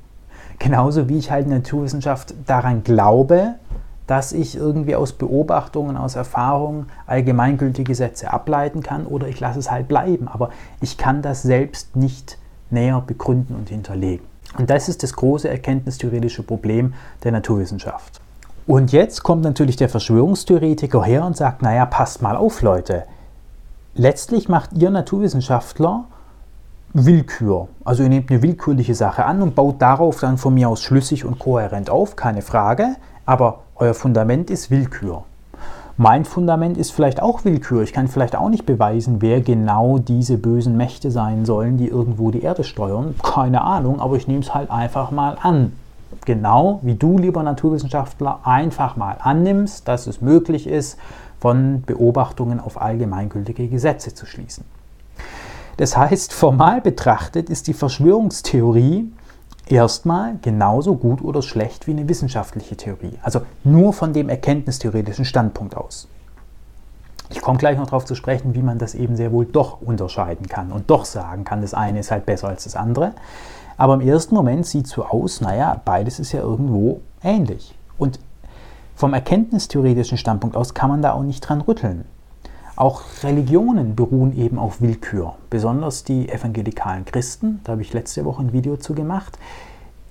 Genauso 0.59 1.09
wie 1.09 1.19
ich 1.19 1.31
halt 1.31 1.45
in 1.45 1.51
der 1.51 1.61
Naturwissenschaft 1.61 2.35
daran 2.47 2.83
glaube, 2.83 3.55
dass 4.07 4.33
ich 4.33 4.57
irgendwie 4.57 4.97
aus 4.97 5.13
Beobachtungen, 5.13 5.97
aus 5.97 6.17
Erfahrungen 6.17 6.87
allgemeingültige 7.07 7.95
Sätze 7.95 8.33
ableiten 8.33 8.83
kann 8.83 9.07
oder 9.07 9.29
ich 9.29 9.39
lasse 9.39 9.59
es 9.59 9.71
halt 9.71 9.87
bleiben. 9.87 10.29
Aber 10.29 10.51
ich 10.81 10.97
kann 10.97 11.23
das 11.23 11.43
selbst 11.43 11.95
nicht 11.95 12.39
näher 12.71 13.03
begründen 13.07 13.55
und 13.55 13.69
hinterlegen. 13.69 14.25
Und 14.57 14.71
das 14.71 14.89
ist 14.89 15.03
das 15.03 15.13
große 15.13 15.49
erkenntnistheoretische 15.49 16.43
Problem 16.43 16.95
der 17.23 17.33
Naturwissenschaft. 17.33 18.21
Und 18.67 18.93
jetzt 18.93 19.23
kommt 19.23 19.43
natürlich 19.43 19.77
der 19.77 19.89
Verschwörungstheoretiker 19.89 21.05
her 21.05 21.25
und 21.25 21.37
sagt, 21.37 21.63
naja, 21.63 21.87
passt 21.87 22.23
mal 22.23 22.37
auf 22.37 22.63
Leute, 22.63 23.05
letztlich 23.99 24.49
macht 24.49 24.73
ihr 24.73 24.91
Naturwissenschaftler 24.91 26.05
Willkür. 26.95 27.69
Also 27.85 28.03
ihr 28.03 28.09
nehmt 28.09 28.31
eine 28.31 28.43
willkürliche 28.43 28.95
Sache 28.95 29.25
an 29.25 29.43
und 29.43 29.55
baut 29.55 29.83
darauf 29.83 30.21
dann 30.21 30.39
von 30.39 30.55
mir 30.55 30.69
aus 30.69 30.81
schlüssig 30.81 31.25
und 31.25 31.39
kohärent 31.39 31.91
auf, 31.91 32.17
keine 32.17 32.41
Frage. 32.41 32.97
Aber 33.27 33.61
euer 33.77 33.95
Fundament 33.95 34.51
ist 34.51 34.71
Willkür. 34.71 35.25
Mein 36.01 36.25
Fundament 36.25 36.79
ist 36.79 36.93
vielleicht 36.93 37.21
auch 37.21 37.45
Willkür. 37.45 37.83
Ich 37.83 37.93
kann 37.93 38.09
vielleicht 38.09 38.37
auch 38.37 38.49
nicht 38.49 38.65
beweisen, 38.65 39.21
wer 39.21 39.41
genau 39.41 39.99
diese 39.99 40.39
bösen 40.39 40.77
Mächte 40.77 41.11
sein 41.11 41.45
sollen, 41.45 41.77
die 41.77 41.89
irgendwo 41.89 42.31
die 42.31 42.43
Erde 42.43 42.63
steuern. 42.65 43.17
Keine 43.23 43.63
Ahnung, 43.63 44.01
aber 44.01 44.17
ich 44.17 44.29
nehme 44.29 44.41
es 44.41 44.55
halt 44.55 44.71
einfach 44.71 45.11
mal 45.11 45.37
an. 45.43 45.73
Genau 46.25 46.79
wie 46.83 46.95
du, 46.95 47.19
lieber 47.19 47.43
Naturwissenschaftler, 47.43 48.41
einfach 48.45 48.97
mal 48.97 49.17
annimmst, 49.21 49.89
dass 49.89 50.07
es 50.07 50.21
möglich 50.21 50.67
ist, 50.67 50.99
von 51.41 51.83
Beobachtungen 51.83 52.61
auf 52.61 52.81
allgemeingültige 52.81 53.69
Gesetze 53.69 54.15
zu 54.15 54.27
schließen. 54.27 54.65
Das 55.77 55.97
heißt, 55.97 56.33
formal 56.33 56.81
betrachtet 56.81 57.49
ist 57.51 57.69
die 57.69 57.75
Verschwörungstheorie 57.75 59.13
erstmal 59.69 60.37
genauso 60.43 60.97
gut 60.97 61.23
oder 61.23 61.43
schlecht 61.43 61.87
wie 61.87 61.93
eine 61.93 62.09
wissenschaftliche 62.09 62.77
Theorie. 62.77 63.19
Also 63.23 63.43
nur 63.65 63.93
von 63.93 64.13
dem 64.13 64.29
erkenntnistheoretischen 64.29 65.25
Standpunkt 65.25 65.77
aus. 65.77 66.09
Ich 67.31 67.43
komme 67.43 67.59
gleich 67.59 67.77
noch 67.77 67.87
darauf 67.87 68.07
zu 68.07 68.15
sprechen, 68.15 68.55
wie 68.55 68.63
man 68.63 68.79
das 68.79 68.95
eben 68.95 69.15
sehr 69.15 69.33
wohl 69.33 69.45
doch 69.45 69.81
unterscheiden 69.83 70.49
kann 70.49 70.73
und 70.73 70.91
doch 70.91 71.05
sagen 71.05 71.45
kann, 71.45 71.61
das 71.61 71.75
eine 71.75 72.01
ist 72.01 72.11
halt 72.11 72.25
besser 72.27 72.49
als 72.49 72.65
das 72.65 72.75
andere. 72.75 73.13
Aber 73.77 73.95
im 73.95 74.01
ersten 74.01 74.35
Moment 74.35 74.67
sieht 74.67 74.87
es 74.87 74.93
so 74.93 75.05
aus, 75.05 75.41
naja, 75.41 75.81
beides 75.85 76.19
ist 76.19 76.33
ja 76.33 76.41
irgendwo 76.41 77.01
ähnlich. 77.23 77.77
Und 77.99 78.19
vom 78.99 79.15
erkenntnistheoretischen 79.15 80.19
Standpunkt 80.19 80.57
aus 80.57 80.75
kann 80.75 80.91
man 80.91 81.03
da 81.03 81.13
auch 81.13 81.23
nicht 81.23 81.41
dran 81.41 81.61
rütteln. 81.61 82.05
Auch 82.75 83.03
Religionen 83.23 83.95
beruhen 83.95 84.37
eben 84.37 84.59
auf 84.59 84.81
Willkür. 84.81 85.35
Besonders 85.51 86.03
die 86.03 86.29
evangelikalen 86.29 87.05
Christen, 87.05 87.61
da 87.63 87.73
habe 87.73 87.83
ich 87.83 87.93
letzte 87.93 88.25
Woche 88.25 88.43
ein 88.43 88.53
Video 88.53 88.77
zu 88.77 88.95
gemacht, 88.95 89.39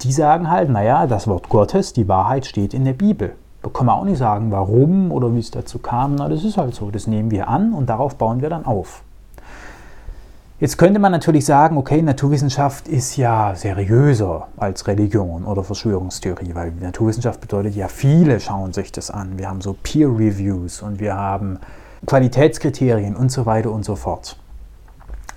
die 0.04 0.14
sagen 0.14 0.50
halt, 0.50 0.70
naja, 0.70 1.06
das 1.06 1.28
Wort 1.28 1.50
Gottes, 1.50 1.92
die 1.92 2.08
Wahrheit 2.08 2.46
steht 2.46 2.74
in 2.74 2.86
der 2.86 2.94
Bibel. 2.94 3.36
Da 3.62 3.70
kann 3.70 3.88
man 3.88 3.96
auch 3.96 4.06
nicht 4.06 4.20
sagen, 4.20 4.52
warum 4.52 5.12
oder 5.12 5.36
wie 5.36 5.40
es 5.40 5.52
dazu 5.52 5.80
kam. 5.80 6.16
Na, 6.16 6.30
das 6.30 6.46
ist 6.46 6.58
halt 6.58 6.74
so. 6.74 6.90
Das 6.90 7.08
nehmen 7.08 7.30
wir 7.30 7.50
an 7.50 7.74
und 7.74 7.90
darauf 7.90 8.16
bauen 8.16 8.42
wir 8.42 8.50
dann 8.50 8.66
auf. 8.66 9.04
Jetzt 10.60 10.80
könnte 10.80 11.00
man 11.00 11.12
natürlich 11.12 11.46
sagen, 11.46 11.78
okay, 11.78 12.02
Naturwissenschaft 12.02 12.88
ist 12.88 13.16
ja 13.16 13.54
seriöser 13.54 14.48
als 14.58 14.88
Religion 14.88 15.46
oder 15.46 15.64
Verschwörungstheorie, 15.64 16.56
weil 16.56 16.72
Naturwissenschaft 16.72 17.42
bedeutet 17.42 17.76
ja, 17.76 17.88
viele 17.88 18.40
schauen 18.40 18.74
sich 18.74 18.92
das 18.92 19.12
an. 19.12 19.38
Wir 19.38 19.50
haben 19.50 19.62
so 19.62 19.76
Peer 19.84 20.08
Reviews 20.08 20.82
und 20.82 21.00
wir 21.00 21.16
haben 21.16 21.60
Qualitätskriterien 22.08 23.16
und 23.16 23.32
so 23.32 23.46
weiter 23.46 23.72
und 23.72 23.86
so 23.86 23.96
fort. 23.96 24.40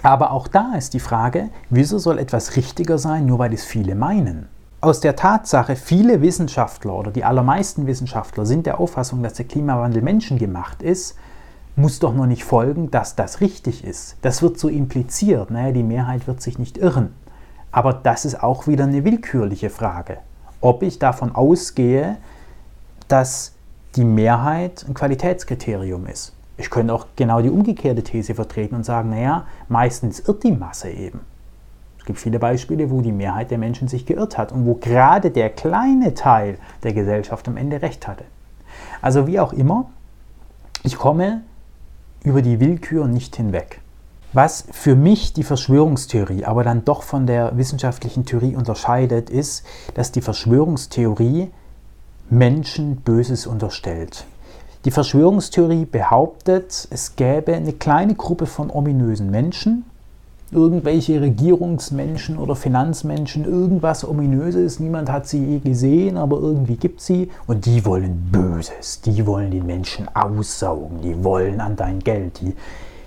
Aber 0.02 0.30
auch 0.30 0.48
da 0.48 0.72
ist 0.78 0.94
die 0.94 1.00
Frage, 1.00 1.50
wieso 1.68 1.98
soll 1.98 2.18
etwas 2.18 2.56
richtiger 2.56 2.96
sein, 2.96 3.26
nur 3.26 3.38
weil 3.38 3.52
es 3.52 3.66
viele 3.66 3.94
meinen? 3.94 4.48
Aus 4.80 5.00
der 5.00 5.16
Tatsache, 5.16 5.76
viele 5.76 6.22
Wissenschaftler 6.22 6.94
oder 6.94 7.10
die 7.10 7.24
allermeisten 7.24 7.86
Wissenschaftler 7.86 8.46
sind 8.46 8.64
der 8.64 8.80
Auffassung, 8.80 9.22
dass 9.22 9.34
der 9.34 9.44
Klimawandel 9.44 10.00
menschengemacht 10.00 10.80
ist, 10.80 11.16
muss 11.76 11.98
doch 11.98 12.14
noch 12.14 12.26
nicht 12.26 12.44
folgen, 12.44 12.90
dass 12.90 13.16
das 13.16 13.40
richtig 13.40 13.84
ist. 13.84 14.16
Das 14.22 14.42
wird 14.42 14.58
so 14.58 14.68
impliziert. 14.68 15.50
Naja, 15.50 15.72
die 15.72 15.82
Mehrheit 15.82 16.26
wird 16.26 16.42
sich 16.42 16.58
nicht 16.58 16.78
irren. 16.78 17.14
Aber 17.72 17.92
das 17.92 18.24
ist 18.24 18.42
auch 18.42 18.66
wieder 18.66 18.84
eine 18.84 19.04
willkürliche 19.04 19.70
Frage. 19.70 20.18
Ob 20.60 20.82
ich 20.82 20.98
davon 20.98 21.34
ausgehe, 21.34 22.16
dass 23.08 23.52
die 23.96 24.04
Mehrheit 24.04 24.84
ein 24.86 24.94
Qualitätskriterium 24.94 26.06
ist. 26.06 26.34
Ich 26.56 26.70
könnte 26.70 26.92
auch 26.92 27.06
genau 27.16 27.40
die 27.40 27.48
umgekehrte 27.48 28.02
These 28.02 28.34
vertreten 28.34 28.74
und 28.74 28.84
sagen, 28.84 29.10
naja, 29.10 29.46
meistens 29.68 30.20
irrt 30.20 30.44
die 30.44 30.52
Masse 30.52 30.90
eben. 30.90 31.20
Es 31.98 32.04
gibt 32.04 32.18
viele 32.18 32.38
Beispiele, 32.38 32.90
wo 32.90 33.00
die 33.00 33.12
Mehrheit 33.12 33.50
der 33.50 33.58
Menschen 33.58 33.88
sich 33.88 34.06
geirrt 34.06 34.36
hat 34.36 34.52
und 34.52 34.66
wo 34.66 34.74
gerade 34.74 35.30
der 35.30 35.50
kleine 35.50 36.14
Teil 36.14 36.58
der 36.82 36.92
Gesellschaft 36.92 37.48
am 37.48 37.56
Ende 37.56 37.82
recht 37.82 38.06
hatte. 38.06 38.24
Also 39.00 39.26
wie 39.26 39.40
auch 39.40 39.52
immer, 39.52 39.90
ich 40.82 40.96
komme 40.96 41.42
über 42.24 42.42
die 42.42 42.60
Willkür 42.60 43.06
nicht 43.06 43.36
hinweg. 43.36 43.80
Was 44.32 44.64
für 44.70 44.94
mich 44.94 45.32
die 45.32 45.42
Verschwörungstheorie 45.42 46.44
aber 46.44 46.62
dann 46.62 46.84
doch 46.84 47.02
von 47.02 47.26
der 47.26 47.56
wissenschaftlichen 47.56 48.24
Theorie 48.24 48.54
unterscheidet, 48.54 49.28
ist, 49.28 49.64
dass 49.94 50.12
die 50.12 50.20
Verschwörungstheorie 50.20 51.50
Menschen 52.28 52.96
Böses 52.96 53.48
unterstellt. 53.48 54.24
Die 54.84 54.92
Verschwörungstheorie 54.92 55.84
behauptet, 55.84 56.86
es 56.90 57.16
gäbe 57.16 57.54
eine 57.54 57.72
kleine 57.72 58.14
Gruppe 58.14 58.46
von 58.46 58.70
ominösen 58.70 59.30
Menschen, 59.30 59.84
irgendwelche 60.52 61.20
Regierungsmenschen 61.20 62.38
oder 62.38 62.56
Finanzmenschen, 62.56 63.44
irgendwas 63.44 64.06
Ominöses, 64.06 64.80
niemand 64.80 65.10
hat 65.10 65.26
sie 65.26 65.44
je 65.44 65.58
gesehen, 65.58 66.16
aber 66.16 66.38
irgendwie 66.38 66.76
gibt 66.76 67.00
sie 67.00 67.30
und 67.46 67.66
die 67.66 67.84
wollen 67.84 68.30
Böses, 68.32 69.00
die 69.00 69.26
wollen 69.26 69.50
den 69.50 69.66
Menschen 69.66 70.08
aussaugen, 70.14 71.00
die 71.02 71.22
wollen 71.22 71.60
an 71.60 71.76
dein 71.76 72.00
Geld, 72.00 72.40
die 72.40 72.54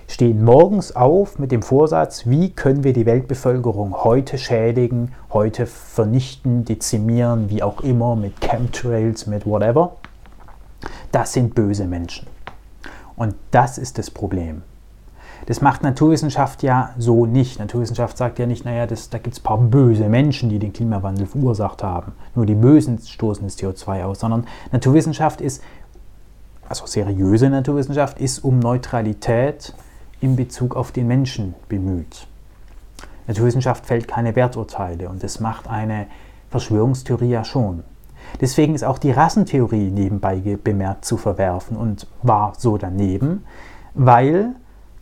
stehen 0.06 0.44
morgens 0.44 0.94
auf 0.96 1.38
mit 1.38 1.52
dem 1.52 1.62
Vorsatz, 1.62 2.26
wie 2.26 2.50
können 2.50 2.84
wir 2.84 2.92
die 2.92 3.06
Weltbevölkerung 3.06 4.04
heute 4.04 4.38
schädigen, 4.38 5.12
heute 5.32 5.66
vernichten, 5.66 6.64
dezimieren, 6.64 7.50
wie 7.50 7.62
auch 7.62 7.80
immer, 7.80 8.16
mit 8.16 8.40
Chemtrails, 8.40 9.26
mit 9.26 9.46
whatever 9.46 9.96
das 11.14 11.32
sind 11.32 11.54
böse 11.54 11.86
Menschen. 11.86 12.26
Und 13.16 13.34
das 13.52 13.78
ist 13.78 13.98
das 13.98 14.10
Problem. 14.10 14.62
Das 15.46 15.60
macht 15.60 15.82
Naturwissenschaft 15.82 16.62
ja 16.62 16.94
so 16.98 17.26
nicht. 17.26 17.58
Naturwissenschaft 17.58 18.16
sagt 18.16 18.38
ja 18.38 18.46
nicht, 18.46 18.64
naja, 18.64 18.86
das, 18.86 19.10
da 19.10 19.18
gibt 19.18 19.34
es 19.34 19.40
ein 19.40 19.44
paar 19.44 19.58
böse 19.58 20.08
Menschen, 20.08 20.48
die 20.48 20.58
den 20.58 20.72
Klimawandel 20.72 21.26
verursacht 21.26 21.82
haben. 21.82 22.12
Nur 22.34 22.46
die 22.46 22.54
Bösen 22.54 22.98
stoßen 22.98 23.44
das 23.44 23.58
CO2 23.58 24.04
aus, 24.04 24.20
sondern 24.20 24.46
Naturwissenschaft 24.72 25.40
ist, 25.40 25.62
also 26.68 26.86
seriöse 26.86 27.50
Naturwissenschaft, 27.50 28.18
ist 28.18 28.38
um 28.38 28.58
Neutralität 28.58 29.74
in 30.20 30.36
Bezug 30.36 30.76
auf 30.76 30.92
den 30.92 31.06
Menschen 31.06 31.54
bemüht. 31.68 32.26
Naturwissenschaft 33.26 33.84
fällt 33.86 34.08
keine 34.08 34.36
Werturteile 34.36 35.08
und 35.08 35.22
das 35.22 35.40
macht 35.40 35.68
eine 35.68 36.06
Verschwörungstheorie 36.50 37.30
ja 37.30 37.44
schon. 37.44 37.82
Deswegen 38.40 38.74
ist 38.74 38.84
auch 38.84 38.98
die 38.98 39.10
Rassentheorie 39.10 39.90
nebenbei 39.90 40.36
bemerkt 40.62 41.04
zu 41.04 41.16
verwerfen 41.16 41.76
und 41.76 42.06
war 42.22 42.54
so 42.56 42.78
daneben, 42.78 43.44
weil 43.94 44.54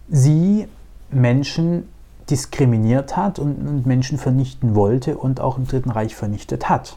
sie 0.09 0.67
Menschen 1.11 1.89
diskriminiert 2.31 3.17
hat 3.17 3.39
und, 3.39 3.87
Menschen 3.87 4.19
vernichten 4.19 4.75
wollte 4.75 5.17
und 5.17 5.41
auch 5.41 5.59
im 5.59 5.67
Dritten 5.67 5.91
Reich 5.91 6.15
vernichtet 6.15 6.69
hat. 6.69 6.97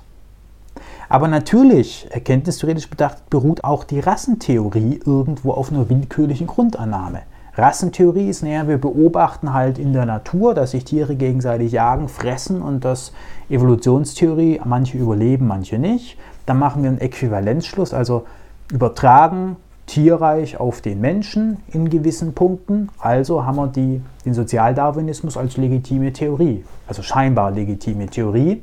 Aber 1.10 1.28
natürlich, 1.28 2.08
erkenntnistheoretisch 2.10 2.90
betrachtet, 2.90 3.30
beruht 3.30 3.64
auch 3.64 3.84
die 3.84 4.00
Rassentheorie 4.00 5.00
irgendwo 5.06 5.52
auf 5.52 5.72
einer 5.72 5.90
willkürlichen 5.90 6.48
Grundannahme. 6.48 7.22
Rassentheorie 7.58 8.28
ist, 8.28 8.44
naja, 8.44 8.68
wir 8.68 8.78
beobachten 8.78 9.54
halt 9.54 9.80
in 9.80 9.94
der 9.94 10.06
Natur, 10.06 10.54
dass 10.54 10.72
sich 10.72 10.84
Tiere 10.84 11.16
gegenseitig 11.16 11.72
jagen, 11.72 12.10
fressen 12.10 12.62
und 12.62 12.84
das 12.84 13.14
Evolutionstheorie, 13.50 14.62
manche 14.66 14.98
überleben, 14.98 15.48
manche 15.48 15.80
nicht. 15.80 16.18
Dann 16.46 16.60
machen 16.60 16.84
wir 16.84 16.90
einen 16.90 17.00
Äquivalenzschluss, 17.00 17.94
also 17.94 18.26
übertragen 18.72 19.56
Tierreich 19.86 20.60
auf 20.60 20.82
den 20.82 21.00
Menschen 21.00 21.58
in 21.68 21.90
gewissen 21.90 22.34
Punkten. 22.34 22.90
Also 23.00 23.46
haben 23.46 23.58
wir 23.58 23.68
die, 23.68 24.02
den 24.26 24.34
Sozialdarwinismus 24.34 25.38
als 25.38 25.58
legitime 25.58 26.12
Theorie, 26.14 26.66
also 26.88 27.02
scheinbar 27.02 27.52
legitime 27.52 28.08
Theorie 28.08 28.62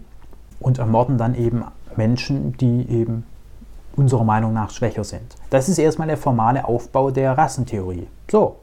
und 0.61 0.79
ermorden 0.79 1.19
dann 1.19 1.35
eben 1.35 1.65
Menschen, 1.97 2.57
die 2.57 2.89
eben 2.89 3.25
unserer 3.95 4.25
Meinung 4.25 4.53
nach 4.53 4.71
schwächer 4.71 5.05
sind. 5.05 5.37
Das 5.51 5.69
ist 5.69 5.79
erstmal 5.79 6.09
der 6.09 6.17
formale 6.17 6.65
Aufbau 6.65 7.11
der 7.11 7.37
Rassentheorie. 7.37 8.07
So, 8.31 8.57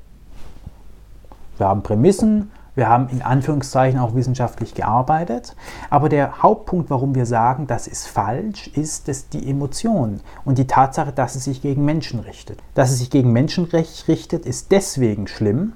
wir 1.58 1.68
haben 1.68 1.84
Prämissen, 1.84 2.52
wir 2.80 2.90
haben 2.90 3.10
in 3.10 3.22
Anführungszeichen 3.22 4.00
auch 4.00 4.16
wissenschaftlich 4.16 4.74
gearbeitet. 4.74 5.56
Aber 5.90 6.10
der 6.10 6.42
Hauptpunkt, 6.42 6.90
warum 6.90 7.14
wir 7.14 7.26
sagen, 7.26 7.68
das 7.68 7.88
ist 7.88 8.08
falsch, 8.08 8.68
ist 8.70 9.08
dass 9.08 9.30
die 9.30 9.50
Emotion 9.50 10.22
und 10.46 10.58
die 10.58 10.66
Tatsache, 10.66 11.12
dass 11.12 11.36
es 11.36 11.44
sich 11.44 11.62
gegen 11.62 11.86
Menschen 11.86 12.22
richtet. 12.22 12.60
Dass 12.74 12.90
es 12.90 13.00
sich 13.00 13.10
gegen 13.10 13.34
Menschenrecht 13.34 14.08
richtet, 14.08 14.46
ist 14.46 14.72
deswegen 14.72 15.28
schlimm, 15.28 15.74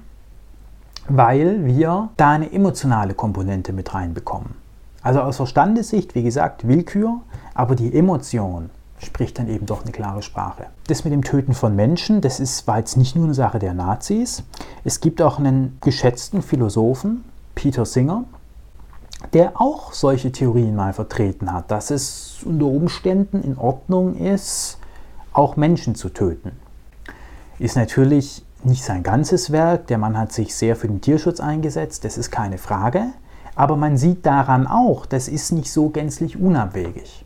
weil 1.08 1.66
wir 1.66 2.08
da 2.16 2.30
eine 2.30 2.50
emotionale 2.50 3.14
Komponente 3.14 3.72
mit 3.72 3.94
reinbekommen. 3.94 4.54
Also 5.02 5.20
aus 5.20 5.36
Verstandessicht, 5.36 6.14
wie 6.14 6.22
gesagt, 6.22 6.66
Willkür, 6.66 7.20
aber 7.52 7.74
die 7.74 7.94
Emotion, 7.94 8.70
spricht 8.98 9.38
dann 9.38 9.48
eben 9.48 9.66
doch 9.66 9.82
eine 9.82 9.92
klare 9.92 10.22
Sprache. 10.22 10.66
Das 10.86 11.04
mit 11.04 11.12
dem 11.12 11.24
Töten 11.24 11.54
von 11.54 11.74
Menschen, 11.76 12.20
das 12.20 12.40
ist, 12.40 12.66
war 12.66 12.78
jetzt 12.78 12.96
nicht 12.96 13.16
nur 13.16 13.24
eine 13.24 13.34
Sache 13.34 13.58
der 13.58 13.74
Nazis. 13.74 14.42
Es 14.84 15.00
gibt 15.00 15.20
auch 15.20 15.38
einen 15.38 15.78
geschätzten 15.80 16.42
Philosophen, 16.42 17.24
Peter 17.54 17.84
Singer, 17.84 18.24
der 19.32 19.60
auch 19.60 19.92
solche 19.92 20.32
Theorien 20.32 20.76
mal 20.76 20.92
vertreten 20.92 21.52
hat, 21.52 21.70
dass 21.70 21.90
es 21.90 22.38
unter 22.44 22.66
Umständen 22.66 23.42
in 23.42 23.56
Ordnung 23.56 24.16
ist, 24.16 24.78
auch 25.32 25.56
Menschen 25.56 25.94
zu 25.94 26.08
töten. 26.10 26.52
Ist 27.58 27.76
natürlich 27.76 28.44
nicht 28.64 28.84
sein 28.84 29.02
ganzes 29.02 29.52
Werk. 29.52 29.86
Der 29.88 29.98
Mann 29.98 30.18
hat 30.18 30.32
sich 30.32 30.54
sehr 30.54 30.76
für 30.76 30.88
den 30.88 31.00
Tierschutz 31.00 31.40
eingesetzt, 31.40 32.04
das 32.04 32.18
ist 32.18 32.30
keine 32.30 32.58
Frage. 32.58 33.06
Aber 33.56 33.76
man 33.76 33.96
sieht 33.96 34.26
daran 34.26 34.66
auch, 34.66 35.06
das 35.06 35.28
ist 35.28 35.52
nicht 35.52 35.70
so 35.70 35.88
gänzlich 35.88 36.40
unabwegig. 36.40 37.24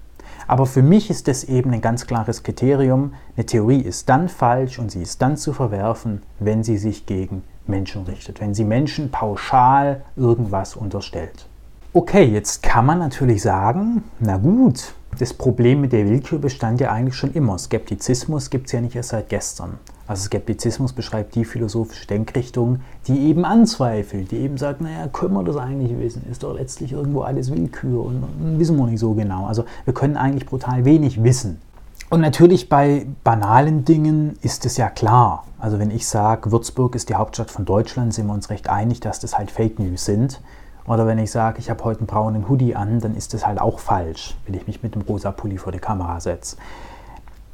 Aber 0.48 0.64
für 0.64 0.82
mich 0.82 1.10
ist 1.10 1.28
das 1.28 1.44
eben 1.44 1.72
ein 1.72 1.82
ganz 1.82 2.06
klares 2.06 2.42
Kriterium. 2.42 3.12
Eine 3.36 3.46
Theorie 3.46 3.82
ist 3.82 4.08
dann 4.08 4.30
falsch 4.30 4.78
und 4.78 4.90
sie 4.90 5.02
ist 5.02 5.20
dann 5.20 5.36
zu 5.36 5.52
verwerfen, 5.52 6.22
wenn 6.40 6.64
sie 6.64 6.78
sich 6.78 7.04
gegen 7.04 7.44
Menschen 7.66 8.04
richtet, 8.04 8.40
wenn 8.40 8.54
sie 8.54 8.64
Menschen 8.64 9.10
pauschal 9.10 10.02
irgendwas 10.16 10.74
unterstellt. 10.74 11.46
Okay, 11.92 12.24
jetzt 12.24 12.62
kann 12.62 12.86
man 12.86 12.98
natürlich 12.98 13.42
sagen, 13.42 14.02
na 14.20 14.38
gut, 14.38 14.94
das 15.18 15.34
Problem 15.34 15.82
mit 15.82 15.92
der 15.92 16.08
Willkür 16.08 16.38
bestand 16.38 16.80
ja 16.80 16.92
eigentlich 16.92 17.16
schon 17.16 17.34
immer. 17.34 17.58
Skeptizismus 17.58 18.48
gibt 18.48 18.66
es 18.66 18.72
ja 18.72 18.80
nicht 18.80 18.96
erst 18.96 19.10
seit 19.10 19.28
gestern. 19.28 19.78
Also 20.08 20.24
Skeptizismus 20.24 20.94
beschreibt 20.94 21.34
die 21.34 21.44
philosophische 21.44 22.06
Denkrichtung, 22.06 22.80
die 23.06 23.28
eben 23.28 23.44
anzweifelt, 23.44 24.30
die 24.30 24.38
eben 24.38 24.56
sagt, 24.56 24.80
naja, 24.80 25.06
können 25.12 25.34
wir 25.34 25.44
das 25.44 25.56
eigentlich 25.58 25.96
wissen? 25.98 26.24
Ist 26.30 26.42
doch 26.42 26.54
letztlich 26.54 26.92
irgendwo 26.92 27.20
alles 27.20 27.52
Willkür 27.52 28.06
und, 28.06 28.22
und 28.22 28.58
wissen 28.58 28.76
wir 28.78 28.86
nicht 28.86 29.00
so 29.00 29.12
genau. 29.12 29.44
Also 29.44 29.64
wir 29.84 29.92
können 29.92 30.16
eigentlich 30.16 30.46
brutal 30.46 30.86
wenig 30.86 31.22
wissen. 31.22 31.60
Und 32.08 32.22
natürlich 32.22 32.70
bei 32.70 33.06
banalen 33.22 33.84
Dingen 33.84 34.38
ist 34.40 34.64
es 34.64 34.78
ja 34.78 34.88
klar. 34.88 35.44
Also 35.58 35.78
wenn 35.78 35.90
ich 35.90 36.08
sage, 36.08 36.50
Würzburg 36.50 36.94
ist 36.94 37.10
die 37.10 37.14
Hauptstadt 37.14 37.50
von 37.50 37.66
Deutschland, 37.66 38.14
sind 38.14 38.28
wir 38.28 38.32
uns 38.32 38.48
recht 38.48 38.70
einig, 38.70 39.00
dass 39.00 39.20
das 39.20 39.36
halt 39.36 39.50
Fake 39.50 39.78
News 39.78 40.06
sind. 40.06 40.40
Oder 40.86 41.06
wenn 41.06 41.18
ich 41.18 41.30
sage, 41.30 41.58
ich 41.58 41.68
habe 41.68 41.84
heute 41.84 42.00
einen 42.00 42.06
braunen 42.06 42.48
Hoodie 42.48 42.74
an, 42.74 43.00
dann 43.00 43.14
ist 43.14 43.34
das 43.34 43.46
halt 43.46 43.60
auch 43.60 43.78
falsch, 43.78 44.38
wenn 44.46 44.54
ich 44.54 44.66
mich 44.66 44.82
mit 44.82 44.94
dem 44.94 45.02
rosa 45.02 45.32
Pulli 45.32 45.58
vor 45.58 45.70
die 45.70 45.80
Kamera 45.80 46.18
setze. 46.18 46.56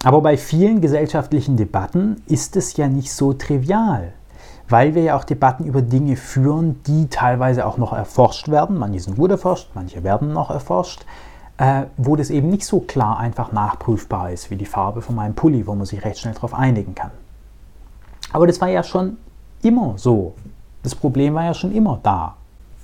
Aber 0.04 0.20
bei 0.20 0.36
vielen 0.36 0.82
gesellschaftlichen 0.82 1.56
Debatten 1.56 2.22
ist 2.26 2.56
es 2.56 2.76
ja 2.76 2.88
nicht 2.88 3.10
so 3.10 3.32
trivial, 3.32 4.12
weil 4.68 4.94
wir 4.94 5.02
ja 5.02 5.16
auch 5.16 5.24
Debatten 5.24 5.64
über 5.64 5.80
Dinge 5.80 6.16
führen, 6.16 6.82
die 6.86 7.08
teilweise 7.08 7.64
auch 7.64 7.78
noch 7.78 7.94
erforscht 7.94 8.48
werden. 8.48 8.78
Manche 8.78 9.00
sind 9.00 9.16
gut 9.16 9.30
erforscht, 9.30 9.70
manche 9.72 10.04
werden 10.04 10.34
noch 10.34 10.50
erforscht, 10.50 11.06
äh, 11.56 11.84
wo 11.96 12.16
das 12.16 12.28
eben 12.28 12.50
nicht 12.50 12.66
so 12.66 12.80
klar 12.80 13.18
einfach 13.18 13.52
nachprüfbar 13.52 14.30
ist 14.30 14.50
wie 14.50 14.56
die 14.56 14.66
Farbe 14.66 15.00
von 15.00 15.14
meinem 15.14 15.34
Pulli, 15.34 15.66
wo 15.66 15.74
man 15.74 15.86
sich 15.86 16.04
recht 16.04 16.18
schnell 16.18 16.34
darauf 16.34 16.52
einigen 16.52 16.94
kann. 16.94 17.10
Aber 18.30 18.46
das 18.46 18.60
war 18.60 18.68
ja 18.68 18.82
schon 18.82 19.16
immer 19.62 19.94
so. 19.96 20.34
Das 20.82 20.94
Problem 20.94 21.32
war 21.32 21.44
ja 21.44 21.54
schon 21.54 21.72
immer 21.72 21.98
da. 22.02 22.34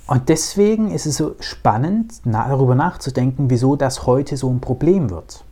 Und 0.07 0.27
deswegen 0.27 0.89
ist 0.89 1.05
es 1.05 1.17
so 1.17 1.35
spannend, 1.39 2.13
darüber 2.25 2.73
nachzudenken, 2.73 3.51
wieso 3.51 3.75
das 3.75 4.07
heute 4.07 4.37
so 4.37 4.49
ein 4.49 4.59
Problem 4.59 5.11
wird. 5.11 5.43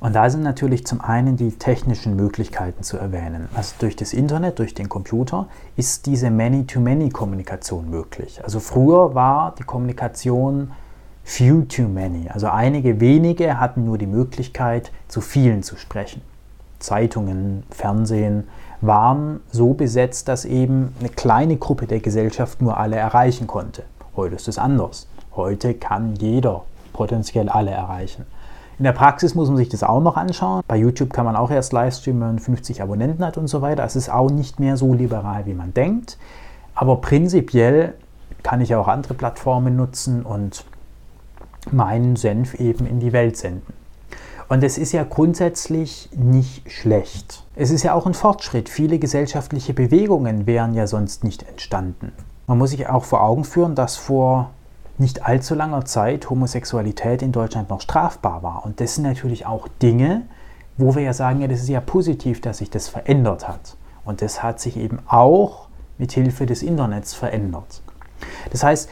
Und 0.00 0.14
da 0.14 0.28
sind 0.28 0.42
natürlich 0.42 0.86
zum 0.86 1.00
einen 1.00 1.36
die 1.36 1.52
technischen 1.52 2.16
Möglichkeiten 2.16 2.82
zu 2.82 2.98
erwähnen. 2.98 3.48
Also 3.54 3.74
durch 3.78 3.96
das 3.96 4.12
Internet, 4.12 4.58
durch 4.58 4.74
den 4.74 4.88
Computer 4.88 5.48
ist 5.76 6.06
diese 6.06 6.30
Many-to-Many-Kommunikation 6.30 7.88
möglich. 7.88 8.40
Also 8.44 8.60
früher 8.60 9.14
war 9.14 9.54
die 9.58 9.64
Kommunikation 9.64 10.72
few 11.26 11.62
to 11.62 11.82
many. 11.82 12.28
Also 12.28 12.46
einige 12.48 13.00
wenige 13.00 13.58
hatten 13.58 13.84
nur 13.84 13.98
die 13.98 14.06
Möglichkeit, 14.06 14.92
zu 15.08 15.20
vielen 15.20 15.62
zu 15.62 15.76
sprechen. 15.76 16.22
Zeitungen, 16.78 17.64
Fernsehen 17.70 18.44
waren 18.80 19.40
so 19.50 19.74
besetzt, 19.74 20.28
dass 20.28 20.44
eben 20.44 20.94
eine 21.00 21.08
kleine 21.08 21.56
Gruppe 21.56 21.86
der 21.86 22.00
Gesellschaft 22.00 22.62
nur 22.62 22.76
alle 22.78 22.96
erreichen 22.96 23.46
konnte. 23.46 23.82
Heute 24.14 24.36
ist 24.36 24.46
es 24.46 24.58
anders. 24.58 25.08
Heute 25.34 25.74
kann 25.74 26.14
jeder 26.16 26.64
potenziell 26.92 27.48
alle 27.48 27.72
erreichen. 27.72 28.24
In 28.78 28.84
der 28.84 28.92
Praxis 28.92 29.34
muss 29.34 29.48
man 29.48 29.56
sich 29.56 29.70
das 29.70 29.82
auch 29.82 30.02
noch 30.02 30.16
anschauen. 30.16 30.62
Bei 30.68 30.76
YouTube 30.76 31.12
kann 31.12 31.24
man 31.24 31.34
auch 31.34 31.50
erst 31.50 31.72
Livestreamen, 31.72 32.20
wenn 32.20 32.28
man 32.28 32.38
50 32.38 32.82
Abonnenten 32.82 33.24
hat 33.24 33.38
und 33.38 33.48
so 33.48 33.62
weiter. 33.62 33.84
Es 33.84 33.96
ist 33.96 34.10
auch 34.10 34.30
nicht 34.30 34.60
mehr 34.60 34.76
so 34.76 34.92
liberal, 34.92 35.46
wie 35.46 35.54
man 35.54 35.72
denkt. 35.72 36.18
Aber 36.74 37.00
prinzipiell 37.00 37.94
kann 38.42 38.60
ich 38.60 38.74
auch 38.74 38.86
andere 38.86 39.14
Plattformen 39.14 39.76
nutzen 39.76 40.22
und 40.24 40.64
meinen 41.70 42.16
Senf 42.16 42.54
eben 42.54 42.86
in 42.86 43.00
die 43.00 43.14
Welt 43.14 43.38
senden. 43.38 43.72
Und 44.48 44.62
es 44.62 44.78
ist 44.78 44.92
ja 44.92 45.04
grundsätzlich 45.04 46.10
nicht 46.14 46.70
schlecht. 46.70 47.42
Es 47.56 47.70
ist 47.70 47.82
ja 47.82 47.94
auch 47.94 48.06
ein 48.06 48.14
Fortschritt. 48.14 48.68
Viele 48.68 48.98
gesellschaftliche 48.98 49.74
Bewegungen 49.74 50.46
wären 50.46 50.74
ja 50.74 50.86
sonst 50.86 51.24
nicht 51.24 51.48
entstanden. 51.48 52.12
Man 52.46 52.58
muss 52.58 52.70
sich 52.70 52.86
auch 52.88 53.04
vor 53.04 53.22
Augen 53.22 53.44
führen, 53.44 53.74
dass 53.74 53.96
vor 53.96 54.50
nicht 54.98 55.26
allzu 55.26 55.54
langer 55.54 55.84
Zeit 55.84 56.30
Homosexualität 56.30 57.22
in 57.22 57.32
Deutschland 57.32 57.70
noch 57.70 57.80
strafbar 57.80 58.42
war. 58.42 58.64
Und 58.64 58.80
das 58.80 58.94
sind 58.94 59.04
natürlich 59.04 59.46
auch 59.46 59.68
Dinge, 59.82 60.22
wo 60.76 60.94
wir 60.94 61.02
ja 61.02 61.12
sagen, 61.12 61.40
ja, 61.40 61.48
das 61.48 61.60
ist 61.60 61.68
ja 61.68 61.80
positiv, 61.80 62.40
dass 62.40 62.58
sich 62.58 62.70
das 62.70 62.88
verändert 62.88 63.48
hat. 63.48 63.76
Und 64.04 64.22
das 64.22 64.42
hat 64.42 64.60
sich 64.60 64.76
eben 64.76 64.98
auch 65.08 65.68
mit 65.98 66.12
Hilfe 66.12 66.46
des 66.46 66.62
Internets 66.62 67.14
verändert. 67.14 67.82
Das 68.50 68.62
heißt, 68.62 68.88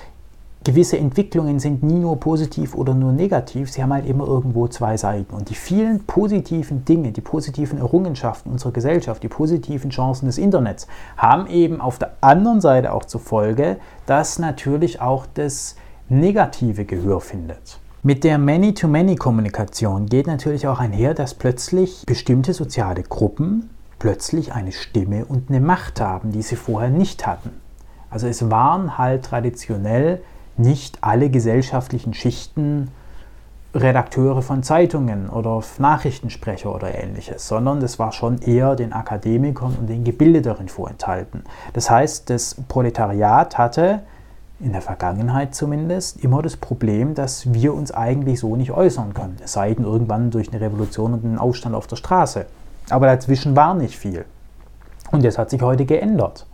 gewisse 0.65 0.97
Entwicklungen 0.97 1.61
sind 1.61 1.83
nie 1.83 1.99
nur 1.99 2.19
positiv 2.19 2.75
oder 2.75 2.95
nur 2.95 3.13
negativ, 3.13 3.71
sie 3.71 3.83
haben 3.83 3.93
halt 3.93 4.07
immer 4.07 4.27
irgendwo 4.27 4.67
zwei 4.67 4.97
Seiten. 4.97 5.35
Und 5.35 5.51
die 5.51 5.55
vielen 5.55 6.05
positiven 6.05 6.85
Dinge, 6.87 7.13
die 7.13 7.21
positiven 7.21 7.79
Errungenschaften 7.79 8.51
unserer 8.51 8.73
Gesellschaft, 8.73 9.23
die 9.23 9.29
positiven 9.29 9.91
Chancen 9.91 10.27
des 10.27 10.39
Internets 10.39 10.87
haben 11.19 11.47
eben 11.49 11.81
auf 11.81 11.99
der 11.99 12.15
anderen 12.23 12.63
Seite 12.63 12.93
auch 12.93 13.05
zur 13.05 13.21
Folge, 13.21 13.77
dass 14.07 14.39
natürlich 14.39 15.03
auch 15.03 15.27
das 15.35 15.77
negative 16.09 16.85
Gehör 16.85 17.21
findet. 17.21 17.79
Mit 18.03 18.25
der 18.25 18.37
Many-to-Many-Kommunikation 18.37 20.07
geht 20.07 20.27
natürlich 20.27 20.69
auch 20.69 20.79
einher, 20.79 21.15
dass 21.15 21.35
plötzlich 21.35 22.05
bestimmte 22.07 22.53
soziale 22.53 23.03
Gruppen 23.03 23.71
plötzlich 23.99 24.53
eine 24.53 24.73
Stimme 24.73 25.25
und 25.25 25.49
eine 25.49 25.61
Macht 25.61 26.03
haben, 26.03 26.31
die 26.31 26.43
sie 26.43 26.57
vorher 26.57 26.91
nicht 26.91 27.27
hatten. 27.27 27.51
Also 28.11 28.27
es 28.27 28.51
waren 28.51 28.99
halt 28.99 29.25
traditionell 29.25 30.21
nicht 30.59 30.99
alle 31.01 31.31
gesellschaftlichen 31.31 32.13
Schichten 32.13 32.89
Redakteure 33.75 34.43
von 34.43 34.63
Zeitungen 34.63 35.29
oder 35.29 35.61
Nachrichtensprecher 35.79 36.73
oder 36.73 36.95
ähnliches, 36.95 37.49
sondern 37.49 37.81
das 37.81 37.99
war 37.99 38.13
schon 38.13 38.39
eher 38.39 38.77
den 38.77 38.93
Akademikern 38.93 39.75
und 39.81 39.89
den 39.89 40.05
Gebildeteren 40.05 40.69
vorenthalten. 40.69 41.43
Das 41.73 41.91
heißt, 41.91 42.31
das 42.31 42.55
Proletariat 42.69 43.59
hatte 43.59 44.01
in 44.65 44.73
der 44.73 44.81
Vergangenheit 44.81 45.55
zumindest 45.55 46.25
immer 46.25 46.41
das 46.41 46.57
Problem, 46.57 47.15
dass 47.15 47.53
wir 47.53 47.75
uns 47.75 47.93
eigentlich 47.93 48.41
so 48.41 48.57
nicht 48.57 48.73
äußern 48.73 49.13
können. 49.13 49.37
Es 49.45 49.53
sei 49.53 49.75
denn 49.75 49.85
irgendwann 49.85 50.31
durch 50.31 50.51
eine 50.51 50.61
Revolution 50.61 51.13
und 51.13 51.25
einen 51.25 51.39
Aufstand 51.39 51.75
auf 51.75 51.87
der 51.87 51.97
Straße. 51.97 52.47
Aber 52.89 53.07
dazwischen 53.07 53.55
war 53.55 53.75
nicht 53.75 53.99
viel. 53.99 54.25
Und 55.11 55.23
das 55.23 55.37
hat 55.37 55.51
sich 55.51 55.61
heute 55.61 55.85
geändert. 55.85 56.47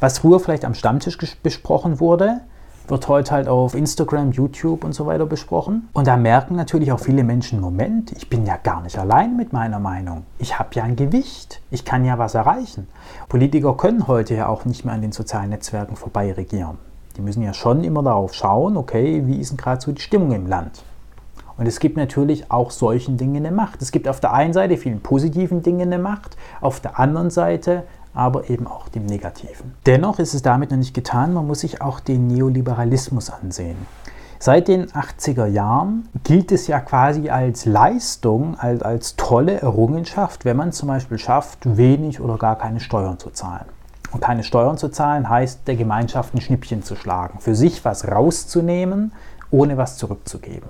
Was 0.00 0.18
früher 0.18 0.40
vielleicht 0.40 0.64
am 0.64 0.74
Stammtisch 0.74 1.18
besprochen 1.42 2.00
wurde, 2.00 2.40
wird 2.88 3.06
heute 3.08 3.30
halt 3.32 3.46
auf 3.46 3.74
Instagram, 3.74 4.32
YouTube 4.32 4.82
und 4.82 4.94
so 4.94 5.06
weiter 5.06 5.26
besprochen. 5.26 5.88
Und 5.92 6.06
da 6.06 6.16
merken 6.16 6.56
natürlich 6.56 6.90
auch 6.92 6.98
viele 6.98 7.22
Menschen, 7.22 7.60
Moment, 7.60 8.10
ich 8.12 8.28
bin 8.28 8.46
ja 8.46 8.56
gar 8.56 8.82
nicht 8.82 8.98
allein 8.98 9.36
mit 9.36 9.52
meiner 9.52 9.78
Meinung. 9.78 10.24
Ich 10.38 10.58
habe 10.58 10.70
ja 10.72 10.82
ein 10.82 10.96
Gewicht. 10.96 11.60
Ich 11.70 11.84
kann 11.84 12.04
ja 12.04 12.18
was 12.18 12.34
erreichen. 12.34 12.88
Politiker 13.28 13.76
können 13.76 14.08
heute 14.08 14.34
ja 14.34 14.48
auch 14.48 14.64
nicht 14.64 14.84
mehr 14.84 14.94
an 14.94 15.02
den 15.02 15.12
sozialen 15.12 15.50
Netzwerken 15.50 15.94
vorbei 15.94 16.32
regieren. 16.32 16.78
Die 17.16 17.22
müssen 17.22 17.42
ja 17.42 17.54
schon 17.54 17.84
immer 17.84 18.02
darauf 18.02 18.34
schauen, 18.34 18.76
okay, 18.76 19.22
wie 19.26 19.40
ist 19.40 19.50
denn 19.50 19.56
gerade 19.56 19.80
so 19.80 19.92
die 19.92 20.00
Stimmung 20.00 20.32
im 20.32 20.46
Land? 20.46 20.82
Und 21.56 21.66
es 21.66 21.78
gibt 21.78 21.96
natürlich 21.96 22.50
auch 22.50 22.70
solchen 22.70 23.18
Dingen 23.18 23.44
eine 23.44 23.54
Macht. 23.54 23.82
Es 23.82 23.92
gibt 23.92 24.08
auf 24.08 24.20
der 24.20 24.32
einen 24.32 24.54
Seite 24.54 24.78
vielen 24.78 25.00
positiven 25.00 25.62
Dingen 25.62 25.92
eine 25.92 25.98
Macht, 25.98 26.36
auf 26.60 26.80
der 26.80 26.98
anderen 26.98 27.30
Seite 27.30 27.82
aber 28.14 28.50
eben 28.50 28.66
auch 28.66 28.88
dem 28.88 29.06
Negativen. 29.06 29.74
Dennoch 29.86 30.18
ist 30.18 30.34
es 30.34 30.42
damit 30.42 30.70
noch 30.70 30.78
nicht 30.78 30.94
getan, 30.94 31.34
man 31.34 31.46
muss 31.46 31.60
sich 31.60 31.80
auch 31.80 32.00
den 32.00 32.26
Neoliberalismus 32.26 33.30
ansehen. 33.30 33.76
Seit 34.38 34.68
den 34.68 34.86
80er 34.86 35.44
Jahren 35.44 36.08
gilt 36.24 36.50
es 36.50 36.66
ja 36.66 36.80
quasi 36.80 37.28
als 37.28 37.66
Leistung, 37.66 38.58
als, 38.58 38.82
als 38.82 39.16
tolle 39.16 39.60
Errungenschaft, 39.60 40.46
wenn 40.46 40.56
man 40.56 40.72
zum 40.72 40.88
Beispiel 40.88 41.18
schafft, 41.18 41.76
wenig 41.76 42.20
oder 42.20 42.38
gar 42.38 42.56
keine 42.56 42.80
Steuern 42.80 43.18
zu 43.18 43.30
zahlen. 43.30 43.66
Und 44.12 44.20
keine 44.20 44.42
Steuern 44.42 44.76
zu 44.76 44.88
zahlen 44.88 45.28
heißt, 45.28 45.66
der 45.66 45.76
Gemeinschaft 45.76 46.34
ein 46.34 46.40
Schnippchen 46.40 46.82
zu 46.82 46.96
schlagen, 46.96 47.38
für 47.40 47.54
sich 47.54 47.84
was 47.84 48.08
rauszunehmen, 48.08 49.12
ohne 49.50 49.76
was 49.76 49.96
zurückzugeben. 49.96 50.68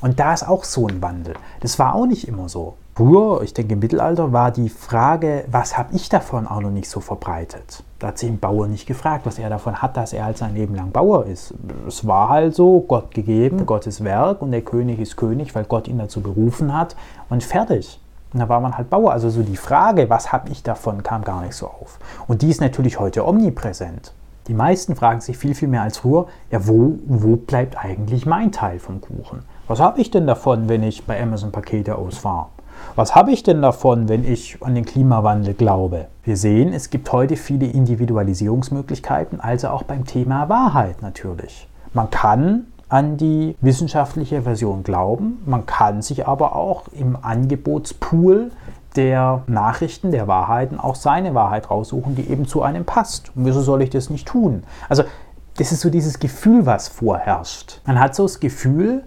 Und 0.00 0.18
da 0.18 0.34
ist 0.34 0.46
auch 0.46 0.64
so 0.64 0.88
ein 0.88 1.00
Wandel. 1.00 1.34
Das 1.60 1.78
war 1.78 1.94
auch 1.94 2.06
nicht 2.06 2.26
immer 2.26 2.48
so. 2.48 2.74
Früher, 2.94 3.40
ich 3.42 3.54
denke 3.54 3.72
im 3.72 3.78
Mittelalter, 3.78 4.32
war 4.32 4.50
die 4.50 4.68
Frage, 4.68 5.44
was 5.50 5.78
habe 5.78 5.94
ich 5.94 6.10
davon, 6.10 6.46
auch 6.46 6.60
noch 6.60 6.70
nicht 6.70 6.90
so 6.90 7.00
verbreitet. 7.00 7.82
Da 7.98 8.08
hat 8.08 8.18
sich 8.18 8.28
ein 8.28 8.38
Bauer 8.38 8.66
nicht 8.66 8.86
gefragt, 8.86 9.24
was 9.24 9.38
er 9.38 9.48
davon 9.48 9.80
hat, 9.80 9.96
dass 9.96 10.12
er 10.12 10.26
halt 10.26 10.36
sein 10.36 10.54
Leben 10.54 10.74
lang 10.74 10.90
Bauer 10.90 11.24
ist. 11.24 11.54
Es 11.86 12.06
war 12.06 12.28
halt 12.28 12.54
so, 12.54 12.80
Gott 12.80 13.14
gegeben, 13.14 13.64
Gottes 13.64 14.04
Werk 14.04 14.42
und 14.42 14.50
der 14.50 14.60
König 14.60 14.98
ist 14.98 15.16
König, 15.16 15.54
weil 15.54 15.64
Gott 15.64 15.88
ihn 15.88 15.98
dazu 15.98 16.20
berufen 16.20 16.76
hat 16.76 16.94
und 17.30 17.42
fertig. 17.42 17.98
Und 18.32 18.40
da 18.40 18.48
war 18.48 18.60
man 18.60 18.76
halt 18.76 18.90
Bauer. 18.90 19.12
Also 19.12 19.30
so 19.30 19.42
die 19.42 19.56
Frage, 19.56 20.08
was 20.10 20.32
habe 20.32 20.50
ich 20.50 20.62
davon, 20.62 21.02
kam 21.02 21.22
gar 21.22 21.42
nicht 21.42 21.54
so 21.54 21.66
auf. 21.66 21.98
Und 22.26 22.42
die 22.42 22.50
ist 22.50 22.60
natürlich 22.60 22.98
heute 22.98 23.26
omnipräsent. 23.26 24.12
Die 24.48 24.54
meisten 24.54 24.96
fragen 24.96 25.20
sich 25.20 25.38
viel, 25.38 25.54
viel 25.54 25.68
mehr 25.68 25.82
als 25.82 25.98
früher, 25.98 26.26
ja, 26.50 26.66
wo, 26.66 26.98
wo 27.06 27.36
bleibt 27.36 27.76
eigentlich 27.82 28.26
mein 28.26 28.50
Teil 28.50 28.80
vom 28.80 29.00
Kuchen? 29.00 29.44
Was 29.68 29.78
habe 29.78 30.00
ich 30.00 30.10
denn 30.10 30.26
davon, 30.26 30.68
wenn 30.68 30.82
ich 30.82 31.04
bei 31.06 31.22
Amazon 31.22 31.52
Pakete 31.52 31.94
ausfahre? 31.96 32.46
Was 32.96 33.14
habe 33.14 33.30
ich 33.30 33.44
denn 33.44 33.62
davon, 33.62 34.08
wenn 34.08 34.24
ich 34.24 34.58
an 34.60 34.74
den 34.74 34.84
Klimawandel 34.84 35.54
glaube? 35.54 36.08
Wir 36.24 36.36
sehen, 36.36 36.72
es 36.72 36.90
gibt 36.90 37.12
heute 37.12 37.36
viele 37.36 37.66
Individualisierungsmöglichkeiten, 37.66 39.40
also 39.40 39.68
auch 39.68 39.84
beim 39.84 40.04
Thema 40.04 40.48
Wahrheit 40.48 41.02
natürlich. 41.02 41.68
Man 41.94 42.10
kann 42.10 42.66
an 42.92 43.16
die 43.16 43.56
wissenschaftliche 43.62 44.42
Version 44.42 44.82
glauben, 44.82 45.42
man 45.46 45.64
kann 45.64 46.02
sich 46.02 46.28
aber 46.28 46.54
auch 46.54 46.88
im 46.88 47.16
Angebotspool 47.20 48.50
der 48.96 49.44
Nachrichten, 49.46 50.10
der 50.10 50.28
Wahrheiten 50.28 50.78
auch 50.78 50.94
seine 50.94 51.34
Wahrheit 51.34 51.70
raussuchen, 51.70 52.16
die 52.16 52.28
eben 52.28 52.46
zu 52.46 52.60
einem 52.60 52.84
passt. 52.84 53.32
Und 53.34 53.46
wieso 53.46 53.62
soll 53.62 53.80
ich 53.80 53.88
das 53.88 54.10
nicht 54.10 54.28
tun? 54.28 54.64
Also 54.90 55.04
das 55.56 55.72
ist 55.72 55.80
so 55.80 55.88
dieses 55.88 56.18
Gefühl, 56.18 56.66
was 56.66 56.88
vorherrscht. 56.88 57.80
Man 57.86 57.98
hat 57.98 58.14
so 58.14 58.24
das 58.24 58.40
Gefühl, 58.40 59.04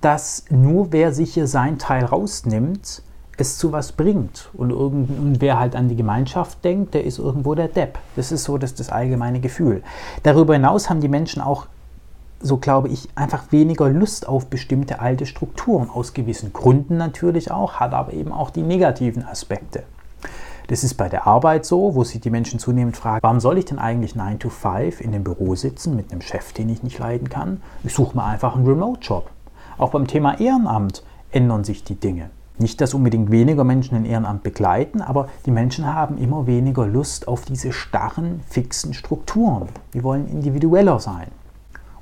dass 0.00 0.44
nur 0.50 0.90
wer 0.90 1.12
sich 1.12 1.34
hier 1.34 1.46
sein 1.46 1.78
Teil 1.78 2.06
rausnimmt, 2.06 3.02
es 3.36 3.56
zu 3.56 3.70
was 3.70 3.92
bringt. 3.92 4.50
Und, 4.52 4.70
irgend, 4.70 5.10
und 5.10 5.40
wer 5.40 5.60
halt 5.60 5.76
an 5.76 5.88
die 5.88 5.94
Gemeinschaft 5.94 6.64
denkt, 6.64 6.94
der 6.94 7.04
ist 7.04 7.20
irgendwo 7.20 7.54
der 7.54 7.68
Depp. 7.68 8.00
Das 8.16 8.32
ist 8.32 8.42
so 8.42 8.58
das, 8.58 8.74
das 8.74 8.90
allgemeine 8.90 9.38
Gefühl. 9.38 9.84
Darüber 10.24 10.54
hinaus 10.54 10.90
haben 10.90 11.00
die 11.00 11.06
Menschen 11.06 11.40
auch, 11.40 11.68
so 12.40 12.56
glaube 12.56 12.88
ich, 12.88 13.08
einfach 13.14 13.50
weniger 13.50 13.88
Lust 13.88 14.28
auf 14.28 14.46
bestimmte 14.46 15.00
alte 15.00 15.26
Strukturen. 15.26 15.90
Aus 15.90 16.14
gewissen 16.14 16.52
Gründen 16.52 16.96
natürlich 16.96 17.50
auch, 17.50 17.74
hat 17.74 17.92
aber 17.92 18.12
eben 18.12 18.32
auch 18.32 18.50
die 18.50 18.62
negativen 18.62 19.24
Aspekte. 19.24 19.82
Das 20.68 20.84
ist 20.84 20.94
bei 20.94 21.08
der 21.08 21.26
Arbeit 21.26 21.64
so, 21.64 21.94
wo 21.94 22.04
sich 22.04 22.20
die 22.20 22.30
Menschen 22.30 22.58
zunehmend 22.58 22.96
fragen, 22.96 23.22
warum 23.22 23.40
soll 23.40 23.56
ich 23.56 23.64
denn 23.64 23.78
eigentlich 23.78 24.14
9 24.14 24.38
to 24.38 24.50
5 24.50 25.00
in 25.00 25.12
dem 25.12 25.24
Büro 25.24 25.54
sitzen 25.54 25.96
mit 25.96 26.12
einem 26.12 26.20
Chef, 26.20 26.52
den 26.52 26.68
ich 26.68 26.82
nicht 26.82 26.98
leiden 26.98 27.30
kann? 27.30 27.62
Ich 27.84 27.94
suche 27.94 28.14
mir 28.14 28.24
einfach 28.24 28.54
einen 28.54 28.66
Remote-Job. 28.66 29.30
Auch 29.78 29.90
beim 29.90 30.06
Thema 30.06 30.38
Ehrenamt 30.38 31.02
ändern 31.30 31.64
sich 31.64 31.84
die 31.84 31.94
Dinge. 31.94 32.28
Nicht, 32.58 32.80
dass 32.80 32.92
unbedingt 32.92 33.30
weniger 33.30 33.64
Menschen 33.64 33.96
ein 33.96 34.04
Ehrenamt 34.04 34.42
begleiten, 34.42 35.00
aber 35.00 35.28
die 35.46 35.52
Menschen 35.52 35.86
haben 35.86 36.18
immer 36.18 36.46
weniger 36.46 36.86
Lust 36.86 37.28
auf 37.28 37.46
diese 37.46 37.72
starren, 37.72 38.40
fixen 38.48 38.92
Strukturen. 38.92 39.68
Die 39.94 40.02
wollen 40.02 40.28
individueller 40.28 40.98
sein. 40.98 41.28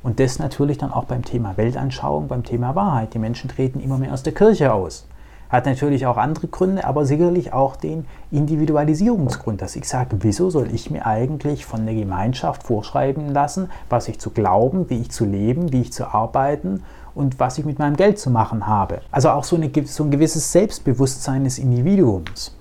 Und 0.07 0.21
das 0.21 0.39
natürlich 0.39 0.79
dann 0.79 0.93
auch 0.93 1.07
beim 1.07 1.25
Thema 1.25 1.57
Weltanschauung, 1.57 2.29
beim 2.29 2.45
Thema 2.45 2.77
Wahrheit. 2.77 3.13
Die 3.13 3.19
Menschen 3.19 3.51
treten 3.51 3.81
immer 3.81 3.99
mehr 3.99 4.13
aus 4.13 4.23
der 4.23 4.33
Kirche 4.33 4.73
aus. 4.73 5.05
Hat 5.49 5.67
natürlich 5.67 6.07
auch 6.07 6.17
andere 6.17 6.47
Gründe, 6.47 6.85
aber 6.85 7.05
sicherlich 7.05 7.53
auch 7.53 7.75
den 7.75 8.07
Individualisierungsgrund, 8.31 9.61
dass 9.61 9.75
ich 9.75 9.89
sage, 9.89 10.19
wieso 10.21 10.49
soll 10.49 10.73
ich 10.73 10.93
mir 10.93 11.07
eigentlich 11.07 11.67
von 11.67 11.87
der 11.87 11.97
Gemeinschaft 11.97 12.63
vorschreiben 12.63 13.33
lassen, 13.33 13.69
was 13.91 14.07
ich 14.07 14.21
zu 14.21 14.31
glauben, 14.31 14.89
wie 14.91 15.01
ich 15.01 15.11
zu 15.11 15.25
leben, 15.25 15.73
wie 15.73 15.81
ich 15.81 15.93
zu 15.93 16.07
arbeiten 16.07 16.85
und 17.17 17.41
was 17.41 17.59
ich 17.59 17.65
mit 17.65 17.81
meinem 17.81 17.97
Geld 17.97 18.21
zu 18.21 18.31
machen 18.31 18.69
habe. 18.69 19.01
Also 19.11 19.31
auch 19.31 19.43
so, 19.43 19.57
eine, 19.57 19.73
so 19.87 20.05
ein 20.05 20.13
gewisses 20.13 20.53
Selbstbewusstsein 20.53 21.43
des 21.43 21.59
Individuums. 21.59 22.57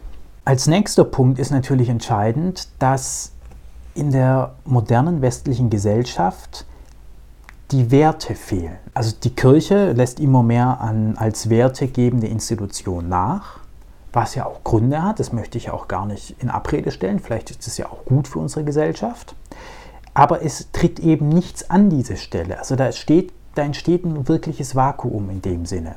Als 0.46 0.66
nächster 0.66 1.04
Punkt 1.04 1.38
ist 1.38 1.52
natürlich 1.52 1.90
entscheidend, 1.90 2.70
dass 2.80 3.34
in 3.94 4.10
der 4.10 4.56
modernen 4.66 5.22
westlichen 5.22 5.70
Gesellschaft 5.70 6.66
die 7.72 7.92
Werte 7.92 8.36
fehlen. 8.36 8.78
Also 8.94 9.16
die 9.24 9.34
Kirche 9.34 9.94
lässt 9.94 10.20
immer 10.20 10.44
mehr 10.44 10.80
an 10.82 11.18
als 11.18 11.50
wertegebende 11.50 12.28
Institution 12.28 13.10
nach, 13.10 13.60
was 14.14 14.36
ja 14.36 14.46
auch 14.46 14.64
Gründe 14.64 15.04
hat, 15.04 15.20
das 15.20 15.34
möchte 15.34 15.58
ich 15.58 15.70
auch 15.70 15.88
gar 15.88 16.06
nicht 16.06 16.36
in 16.42 16.50
Abrede 16.50 16.92
stellen, 16.92 17.20
vielleicht 17.20 17.52
ist 17.52 17.68
es 17.68 17.78
ja 17.78 17.88
auch 17.88 18.06
gut 18.06 18.28
für 18.28 18.40
unsere 18.40 18.64
Gesellschaft, 18.64 19.36
aber 20.14 20.44
es 20.44 20.72
tritt 20.72 21.00
eben 21.00 21.28
nichts 21.28 21.70
an 21.70 21.90
diese 21.90 22.16
Stelle. 22.16 22.58
Also 22.58 22.76
da, 22.76 22.92
steht, 22.94 23.34
da 23.56 23.64
entsteht 23.64 24.06
ein 24.06 24.28
wirkliches 24.28 24.76
Vakuum 24.76 25.30
in 25.30 25.42
dem 25.42 25.66
Sinne. 25.66 25.96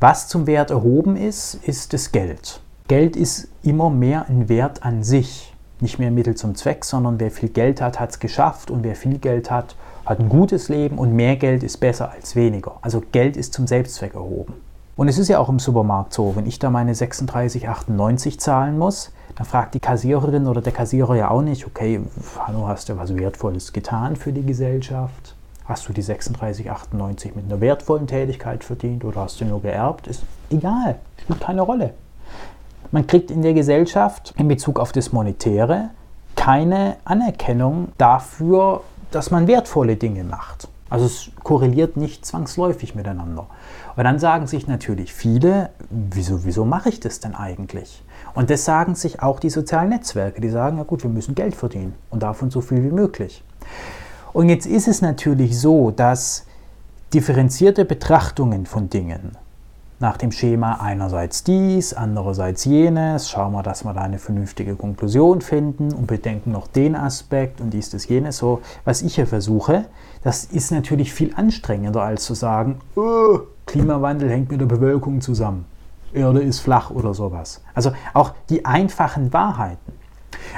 Was 0.00 0.28
zum 0.28 0.46
Wert 0.46 0.70
erhoben 0.70 1.16
ist, 1.16 1.54
ist 1.54 1.92
das 1.92 2.10
Geld. 2.10 2.60
Geld 2.88 3.16
ist 3.16 3.48
immer 3.62 3.90
mehr 3.90 4.26
ein 4.28 4.48
Wert 4.48 4.82
an 4.82 5.02
sich, 5.04 5.54
nicht 5.80 5.98
mehr 5.98 6.10
Mittel 6.10 6.36
zum 6.36 6.54
Zweck, 6.54 6.84
sondern 6.84 7.20
wer 7.20 7.30
viel 7.30 7.50
Geld 7.50 7.80
hat, 7.80 8.00
hat 8.00 8.10
es 8.10 8.18
geschafft 8.18 8.70
und 8.70 8.82
wer 8.82 8.96
viel 8.96 9.18
Geld 9.18 9.50
hat, 9.50 9.76
hat 10.04 10.20
ein 10.20 10.28
gutes 10.28 10.68
Leben 10.68 10.98
und 10.98 11.12
mehr 11.14 11.36
Geld 11.36 11.62
ist 11.62 11.78
besser 11.78 12.10
als 12.10 12.34
weniger. 12.36 12.76
Also 12.82 13.02
Geld 13.12 13.36
ist 13.36 13.52
zum 13.52 13.66
Selbstzweck 13.66 14.14
erhoben. 14.14 14.54
Und 14.96 15.08
es 15.08 15.18
ist 15.18 15.28
ja 15.28 15.38
auch 15.38 15.48
im 15.48 15.58
Supermarkt 15.58 16.12
so, 16.12 16.36
wenn 16.36 16.46
ich 16.46 16.58
da 16.58 16.70
meine 16.70 16.92
36,98 16.92 18.38
zahlen 18.38 18.78
muss, 18.78 19.10
dann 19.36 19.46
fragt 19.46 19.74
die 19.74 19.80
Kassiererin 19.80 20.46
oder 20.46 20.60
der 20.60 20.72
Kassierer 20.72 21.16
ja 21.16 21.30
auch 21.30 21.40
nicht, 21.40 21.66
okay, 21.66 22.00
hallo, 22.38 22.68
hast 22.68 22.88
du 22.88 22.98
was 22.98 23.16
Wertvolles 23.16 23.72
getan 23.72 24.16
für 24.16 24.32
die 24.32 24.44
Gesellschaft? 24.44 25.34
Hast 25.64 25.88
du 25.88 25.92
die 25.92 26.02
36,98 26.02 27.30
mit 27.34 27.46
einer 27.46 27.60
wertvollen 27.60 28.06
Tätigkeit 28.06 28.64
verdient 28.64 29.04
oder 29.04 29.22
hast 29.22 29.40
du 29.40 29.44
nur 29.44 29.62
geerbt? 29.62 30.06
Ist 30.08 30.24
egal, 30.50 30.96
spielt 31.20 31.40
keine 31.40 31.62
Rolle. 31.62 31.94
Man 32.90 33.06
kriegt 33.06 33.30
in 33.30 33.40
der 33.40 33.54
Gesellschaft 33.54 34.34
in 34.36 34.48
Bezug 34.48 34.78
auf 34.78 34.92
das 34.92 35.12
Monetäre 35.12 35.90
keine 36.36 36.96
Anerkennung 37.04 37.92
dafür, 37.96 38.82
dass 39.14 39.30
man 39.30 39.46
wertvolle 39.46 39.96
Dinge 39.96 40.24
macht. 40.24 40.68
Also 40.90 41.06
es 41.06 41.30
korreliert 41.42 41.96
nicht 41.96 42.26
zwangsläufig 42.26 42.94
miteinander. 42.94 43.46
Und 43.96 44.04
dann 44.04 44.18
sagen 44.18 44.46
sich 44.46 44.66
natürlich 44.66 45.14
viele, 45.14 45.70
wieso, 45.88 46.44
wieso 46.44 46.66
mache 46.66 46.90
ich 46.90 47.00
das 47.00 47.18
denn 47.18 47.34
eigentlich? 47.34 48.02
Und 48.34 48.50
das 48.50 48.66
sagen 48.66 48.94
sich 48.94 49.22
auch 49.22 49.40
die 49.40 49.48
sozialen 49.48 49.88
Netzwerke. 49.88 50.40
Die 50.40 50.50
sagen, 50.50 50.76
ja 50.76 50.82
gut, 50.82 51.02
wir 51.02 51.10
müssen 51.10 51.34
Geld 51.34 51.54
verdienen 51.54 51.94
und 52.10 52.22
davon 52.22 52.50
so 52.50 52.60
viel 52.60 52.82
wie 52.82 52.90
möglich. 52.90 53.42
Und 54.34 54.50
jetzt 54.50 54.66
ist 54.66 54.86
es 54.86 55.00
natürlich 55.00 55.58
so, 55.58 55.90
dass 55.90 56.44
differenzierte 57.14 57.84
Betrachtungen 57.84 58.66
von 58.66 58.90
Dingen 58.90 59.36
nach 60.02 60.16
dem 60.16 60.32
Schema 60.32 60.74
einerseits 60.74 61.44
dies, 61.44 61.94
andererseits 61.94 62.64
jenes, 62.64 63.30
schauen 63.30 63.52
wir, 63.52 63.62
dass 63.62 63.84
wir 63.84 63.94
da 63.94 64.02
eine 64.02 64.18
vernünftige 64.18 64.74
Konklusion 64.74 65.40
finden 65.40 65.94
und 65.94 66.06
bedenken 66.08 66.50
noch 66.50 66.66
den 66.66 66.94
Aspekt 66.94 67.60
und 67.60 67.70
dies, 67.70 67.88
das, 67.88 68.06
jenes. 68.08 68.36
So, 68.36 68.60
was 68.84 69.00
ich 69.00 69.14
hier 69.14 69.26
versuche, 69.26 69.86
das 70.24 70.44
ist 70.44 70.72
natürlich 70.72 71.14
viel 71.14 71.32
anstrengender 71.34 72.02
als 72.02 72.24
zu 72.24 72.34
sagen, 72.34 72.80
oh, 72.96 73.38
Klimawandel 73.64 74.28
hängt 74.28 74.50
mit 74.50 74.60
der 74.60 74.66
Bewölkung 74.66 75.20
zusammen, 75.20 75.64
Erde 76.12 76.42
ist 76.42 76.60
flach 76.60 76.90
oder 76.90 77.14
sowas. 77.14 77.62
Also 77.72 77.92
auch 78.12 78.34
die 78.50 78.64
einfachen 78.66 79.32
Wahrheiten. 79.32 79.92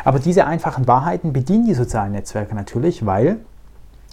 Aber 0.05 0.19
diese 0.19 0.47
einfachen 0.47 0.89
Wahrheiten 0.89 1.33
bedienen 1.33 1.67
die 1.67 1.75
sozialen 1.75 2.13
Netzwerke 2.13 2.55
natürlich, 2.55 3.05
weil 3.05 3.41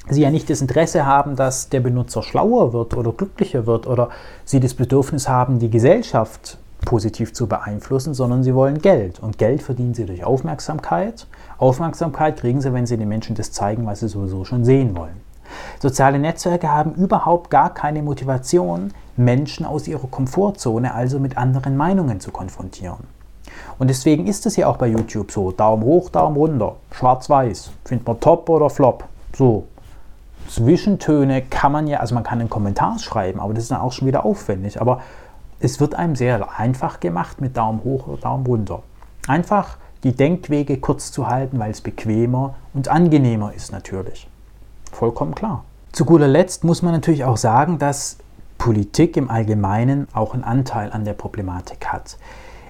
sie 0.09 0.21
ja 0.21 0.31
nicht 0.31 0.49
das 0.49 0.61
Interesse 0.61 1.05
haben, 1.05 1.35
dass 1.35 1.69
der 1.69 1.79
Benutzer 1.79 2.23
schlauer 2.23 2.73
wird 2.73 2.95
oder 2.95 3.11
glücklicher 3.11 3.65
wird 3.65 3.87
oder 3.87 4.09
sie 4.45 4.59
das 4.59 4.73
Bedürfnis 4.73 5.29
haben, 5.29 5.59
die 5.59 5.69
Gesellschaft 5.69 6.57
positiv 6.85 7.33
zu 7.33 7.47
beeinflussen, 7.47 8.13
sondern 8.13 8.43
sie 8.43 8.55
wollen 8.55 8.81
Geld. 8.81 9.19
Und 9.19 9.37
Geld 9.37 9.61
verdienen 9.61 9.93
sie 9.93 10.05
durch 10.05 10.23
Aufmerksamkeit. 10.23 11.27
Aufmerksamkeit 11.57 12.37
kriegen 12.37 12.61
sie, 12.61 12.73
wenn 12.73 12.87
sie 12.87 12.97
den 12.97 13.07
Menschen 13.07 13.35
das 13.35 13.51
zeigen, 13.51 13.85
was 13.85 13.99
sie 13.99 14.07
sowieso 14.07 14.45
schon 14.45 14.65
sehen 14.65 14.97
wollen. 14.97 15.21
Soziale 15.79 16.17
Netzwerke 16.17 16.71
haben 16.71 16.93
überhaupt 16.93 17.49
gar 17.49 17.73
keine 17.73 18.01
Motivation, 18.01 18.93
Menschen 19.17 19.65
aus 19.65 19.87
ihrer 19.87 20.07
Komfortzone, 20.07 20.93
also 20.93 21.19
mit 21.19 21.37
anderen 21.37 21.77
Meinungen 21.77 22.19
zu 22.19 22.31
konfrontieren. 22.31 22.99
Und 23.77 23.89
deswegen 23.89 24.27
ist 24.27 24.45
es 24.45 24.55
ja 24.55 24.67
auch 24.67 24.77
bei 24.77 24.87
YouTube 24.87 25.31
so, 25.31 25.51
Daumen 25.51 25.83
hoch, 25.83 26.09
Daumen 26.09 26.37
runter, 26.37 26.77
schwarz-weiß, 26.91 27.71
findet 27.83 28.07
man 28.07 28.19
top 28.19 28.49
oder 28.49 28.69
flop. 28.69 29.03
So, 29.35 29.65
Zwischentöne 30.49 31.41
kann 31.41 31.71
man 31.71 31.87
ja, 31.87 31.99
also 31.99 32.15
man 32.15 32.23
kann 32.23 32.39
einen 32.39 32.49
Kommentar 32.49 32.99
schreiben, 32.99 33.39
aber 33.39 33.53
das 33.53 33.63
ist 33.63 33.71
dann 33.71 33.81
auch 33.81 33.91
schon 33.91 34.07
wieder 34.07 34.25
aufwendig. 34.25 34.81
Aber 34.81 35.01
es 35.59 35.79
wird 35.79 35.95
einem 35.95 36.15
sehr 36.15 36.59
einfach 36.59 36.99
gemacht 36.99 37.41
mit 37.41 37.55
Daumen 37.55 37.83
hoch 37.83 38.07
oder 38.07 38.21
Daumen 38.21 38.45
runter. 38.45 38.83
Einfach 39.27 39.77
die 40.03 40.15
Denkwege 40.15 40.77
kurz 40.77 41.11
zu 41.11 41.27
halten, 41.27 41.59
weil 41.59 41.71
es 41.71 41.81
bequemer 41.81 42.55
und 42.73 42.87
angenehmer 42.87 43.53
ist 43.53 43.71
natürlich. 43.71 44.27
Vollkommen 44.91 45.35
klar. 45.35 45.63
Zu 45.91 46.05
guter 46.05 46.27
Letzt 46.27 46.63
muss 46.63 46.81
man 46.81 46.93
natürlich 46.93 47.23
auch 47.23 47.37
sagen, 47.37 47.77
dass 47.77 48.17
Politik 48.57 49.17
im 49.17 49.29
Allgemeinen 49.29 50.07
auch 50.13 50.33
einen 50.33 50.43
Anteil 50.43 50.91
an 50.91 51.05
der 51.05 51.13
Problematik 51.13 51.87
hat. 51.87 52.17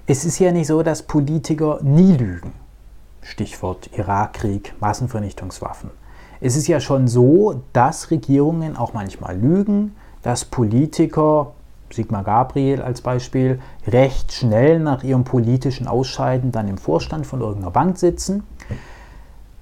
Es 0.08 0.26
ist 0.26 0.40
ja 0.40 0.52
nicht 0.52 0.68
so, 0.68 0.84
dass 0.84 1.04
Politiker 1.04 1.80
nie 1.82 2.18
lügen. 2.18 2.54
Stichwort 3.22 3.90
Irakkrieg, 3.96 4.74
Massenvernichtungswaffen. 4.80 5.92
Es 6.44 6.56
ist 6.56 6.68
ja 6.68 6.80
schon 6.80 7.08
so, 7.08 7.62
dass 7.72 8.10
Regierungen 8.10 8.76
auch 8.76 8.94
manchmal 8.94 9.38
lügen, 9.38 9.96
dass 10.24 10.44
Politiker, 10.44 11.52
Sigmar 11.92 12.24
Gabriel 12.24 12.82
als 12.82 13.02
Beispiel, 13.02 13.60
recht 13.86 14.34
schnell 14.34 14.80
nach 14.80 15.04
ihrem 15.04 15.24
politischen 15.24 15.88
Ausscheiden 15.88 16.52
dann 16.52 16.68
im 16.68 16.80
Vorstand 16.80 17.28
von 17.28 17.42
irgendeiner 17.42 17.70
Bank 17.70 18.00
sitzen. 18.00 18.42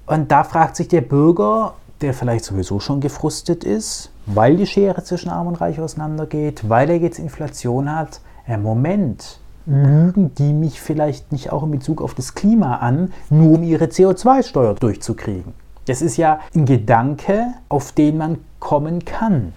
Und 0.06 0.32
da 0.32 0.42
fragt 0.42 0.76
sich 0.76 0.88
der 0.88 1.02
Bürger, 1.02 1.74
der 2.00 2.14
vielleicht 2.14 2.46
sowieso 2.46 2.80
schon 2.80 3.00
gefrustet 3.00 3.62
ist, 3.62 4.10
weil 4.24 4.56
die 4.56 4.66
Schere 4.66 5.04
zwischen 5.04 5.28
Arm 5.28 5.48
und 5.48 5.60
Reich 5.60 5.80
auseinandergeht, 5.80 6.66
weil 6.66 6.88
er 6.88 6.96
jetzt 6.96 7.18
Inflation 7.18 7.94
hat, 7.94 8.22
äh, 8.46 8.56
Moment, 8.56 9.38
lügen 9.66 10.34
die 10.34 10.54
mich 10.54 10.80
vielleicht 10.80 11.30
nicht 11.30 11.52
auch 11.52 11.62
in 11.62 11.72
Bezug 11.72 12.00
auf 12.00 12.14
das 12.14 12.34
Klima 12.34 12.76
an, 12.76 13.12
nur 13.28 13.58
um 13.58 13.62
ihre 13.62 13.84
CO2-Steuer 13.84 14.76
durchzukriegen? 14.76 15.52
Das 15.86 16.02
ist 16.02 16.16
ja 16.16 16.40
ein 16.54 16.66
Gedanke, 16.66 17.46
auf 17.68 17.92
den 17.92 18.18
man 18.18 18.38
kommen 18.58 19.04
kann. 19.04 19.52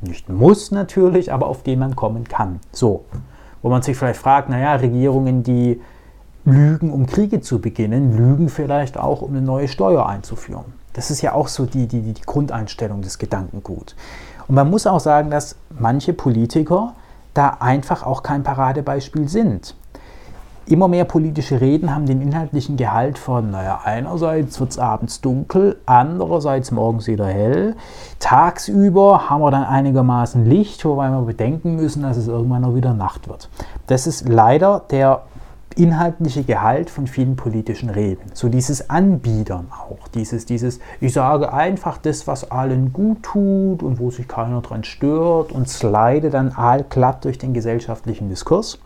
Nicht 0.00 0.28
muss 0.28 0.70
natürlich, 0.70 1.32
aber 1.32 1.46
auf 1.46 1.62
den 1.62 1.78
man 1.78 1.96
kommen 1.96 2.24
kann. 2.24 2.60
So, 2.72 3.04
wo 3.62 3.68
man 3.68 3.82
sich 3.82 3.96
vielleicht 3.96 4.20
fragt, 4.20 4.48
naja, 4.48 4.74
Regierungen, 4.74 5.42
die 5.42 5.80
lügen, 6.44 6.92
um 6.92 7.06
Kriege 7.06 7.40
zu 7.40 7.60
beginnen, 7.60 8.16
lügen 8.16 8.48
vielleicht 8.48 8.98
auch, 8.98 9.22
um 9.22 9.30
eine 9.30 9.42
neue 9.42 9.68
Steuer 9.68 10.06
einzuführen. 10.06 10.64
Das 10.92 11.10
ist 11.10 11.20
ja 11.20 11.32
auch 11.32 11.48
so 11.48 11.66
die, 11.66 11.86
die, 11.86 12.00
die 12.00 12.22
Grundeinstellung 12.22 13.02
des 13.02 13.18
Gedankengut. 13.18 13.94
Und 14.48 14.54
man 14.54 14.70
muss 14.70 14.86
auch 14.86 15.00
sagen, 15.00 15.30
dass 15.30 15.56
manche 15.78 16.12
Politiker 16.12 16.94
da 17.34 17.58
einfach 17.60 18.02
auch 18.02 18.22
kein 18.22 18.42
Paradebeispiel 18.42 19.28
sind. 19.28 19.74
Immer 20.68 20.88
mehr 20.88 21.04
politische 21.04 21.60
Reden 21.60 21.94
haben 21.94 22.06
den 22.06 22.20
inhaltlichen 22.20 22.76
Gehalt 22.76 23.18
von, 23.18 23.52
naja, 23.52 23.82
einerseits 23.84 24.58
wird 24.58 24.72
es 24.72 24.78
abends 24.80 25.20
dunkel, 25.20 25.78
andererseits 25.86 26.72
morgens 26.72 27.06
wieder 27.06 27.28
hell. 27.28 27.76
Tagsüber 28.18 29.30
haben 29.30 29.42
wir 29.42 29.52
dann 29.52 29.62
einigermaßen 29.62 30.44
Licht, 30.44 30.84
wobei 30.84 31.08
wir 31.08 31.22
bedenken 31.22 31.76
müssen, 31.76 32.02
dass 32.02 32.16
es 32.16 32.26
irgendwann 32.26 32.62
noch 32.62 32.74
wieder 32.74 32.94
Nacht 32.94 33.28
wird. 33.28 33.48
Das 33.86 34.08
ist 34.08 34.28
leider 34.28 34.82
der 34.90 35.22
inhaltliche 35.76 36.42
Gehalt 36.42 36.90
von 36.90 37.06
vielen 37.06 37.36
politischen 37.36 37.88
Reden. 37.88 38.24
So 38.34 38.48
dieses 38.48 38.90
Anbiedern 38.90 39.68
auch, 39.70 40.08
dieses, 40.08 40.46
dieses, 40.46 40.80
ich 41.00 41.12
sage 41.12 41.52
einfach 41.52 41.98
das, 41.98 42.26
was 42.26 42.50
allen 42.50 42.92
gut 42.92 43.22
tut 43.22 43.84
und 43.84 44.00
wo 44.00 44.10
sich 44.10 44.26
keiner 44.26 44.62
dran 44.62 44.82
stört 44.82 45.52
und 45.52 45.68
slide 45.68 46.30
dann 46.30 46.50
allglatt 46.50 47.24
durch 47.24 47.38
den 47.38 47.54
gesellschaftlichen 47.54 48.28
Diskurs. 48.28 48.80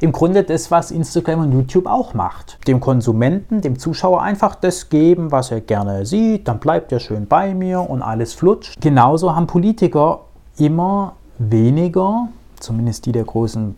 Im 0.00 0.12
Grunde 0.12 0.42
das, 0.42 0.70
was 0.70 0.90
Instagram 0.90 1.40
und 1.40 1.52
YouTube 1.52 1.86
auch 1.86 2.14
macht. 2.14 2.58
Dem 2.66 2.80
Konsumenten, 2.80 3.60
dem 3.60 3.78
Zuschauer 3.78 4.22
einfach 4.22 4.54
das 4.54 4.88
geben, 4.88 5.30
was 5.30 5.50
er 5.50 5.60
gerne 5.60 6.06
sieht, 6.06 6.48
dann 6.48 6.58
bleibt 6.58 6.92
er 6.92 7.00
schön 7.00 7.26
bei 7.26 7.54
mir 7.54 7.80
und 7.80 8.02
alles 8.02 8.34
flutscht. 8.34 8.80
Genauso 8.80 9.34
haben 9.34 9.46
Politiker 9.46 10.20
immer 10.56 11.14
weniger, 11.38 12.28
zumindest 12.58 13.06
die 13.06 13.12
der 13.12 13.24
großen 13.24 13.76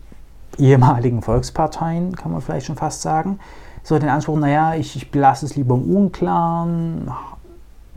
ehemaligen 0.59 1.23
Volksparteien, 1.23 2.15
kann 2.15 2.33
man 2.33 2.41
vielleicht 2.41 2.67
schon 2.67 2.77
fast 2.77 3.03
sagen, 3.03 3.39
so 3.83 3.99
den 3.99 4.09
Anspruch, 4.09 4.39
naja, 4.39 4.75
ich, 4.75 4.95
ich 4.97 5.11
belasse 5.11 5.47
es 5.47 5.57
lieber 5.57 5.75
im 5.75 5.97
Unklaren, 5.97 7.11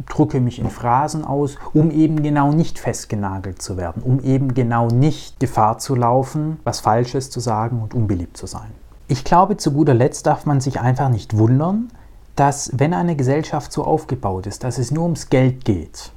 drücke 0.07 0.39
mich 0.39 0.59
in 0.59 0.69
Phrasen 0.69 1.23
aus, 1.23 1.57
um 1.73 1.91
eben 1.91 2.21
genau 2.21 2.51
nicht 2.51 2.79
festgenagelt 2.79 3.61
zu 3.61 3.77
werden, 3.77 4.01
um 4.03 4.19
eben 4.21 4.53
genau 4.53 4.87
nicht 4.87 5.39
Gefahr 5.39 5.77
zu 5.77 5.95
laufen, 5.95 6.59
was 6.63 6.79
Falsches 6.79 7.29
zu 7.29 7.39
sagen 7.39 7.81
und 7.81 7.93
unbeliebt 7.93 8.37
zu 8.37 8.47
sein. 8.47 8.71
Ich 9.07 9.23
glaube, 9.23 9.57
zu 9.57 9.71
guter 9.71 9.93
Letzt 9.93 10.25
darf 10.25 10.45
man 10.45 10.61
sich 10.61 10.81
einfach 10.81 11.09
nicht 11.09 11.37
wundern, 11.37 11.89
dass 12.35 12.71
wenn 12.73 12.93
eine 12.93 13.15
Gesellschaft 13.15 13.71
so 13.71 13.83
aufgebaut 13.83 14.47
ist, 14.47 14.63
dass 14.63 14.77
es 14.77 14.91
nur 14.91 15.03
ums 15.03 15.29
Geld 15.29 15.63
geht, 15.63 16.11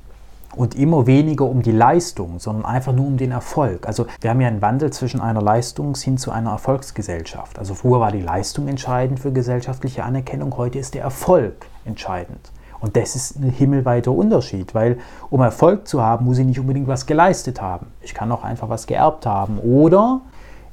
und 0.56 0.74
immer 0.74 1.06
weniger 1.06 1.44
um 1.44 1.62
die 1.62 1.72
Leistung, 1.72 2.40
sondern 2.40 2.64
einfach 2.64 2.92
nur 2.92 3.06
um 3.06 3.16
den 3.16 3.30
Erfolg. 3.30 3.86
Also 3.86 4.06
wir 4.20 4.30
haben 4.30 4.40
ja 4.40 4.48
einen 4.48 4.62
Wandel 4.62 4.92
zwischen 4.92 5.20
einer 5.20 5.40
Leistungs- 5.40 6.02
hin 6.02 6.18
zu 6.18 6.32
einer 6.32 6.50
Erfolgsgesellschaft. 6.50 7.58
Also 7.58 7.74
früher 7.74 8.00
war 8.00 8.10
die 8.10 8.22
Leistung 8.22 8.66
entscheidend 8.66 9.20
für 9.20 9.32
gesellschaftliche 9.32 10.02
Anerkennung, 10.04 10.56
heute 10.56 10.78
ist 10.78 10.94
der 10.94 11.02
Erfolg 11.02 11.66
entscheidend. 11.84 12.50
Und 12.80 12.96
das 12.96 13.16
ist 13.16 13.36
ein 13.36 13.50
himmelweiter 13.50 14.12
Unterschied, 14.12 14.74
weil 14.74 14.98
um 15.30 15.40
Erfolg 15.40 15.88
zu 15.88 16.02
haben, 16.02 16.24
muss 16.24 16.38
ich 16.38 16.46
nicht 16.46 16.60
unbedingt 16.60 16.86
was 16.86 17.06
geleistet 17.06 17.60
haben. 17.60 17.86
Ich 18.02 18.14
kann 18.14 18.30
auch 18.30 18.44
einfach 18.44 18.68
was 18.68 18.86
geerbt 18.86 19.26
haben. 19.26 19.58
Oder 19.58 20.20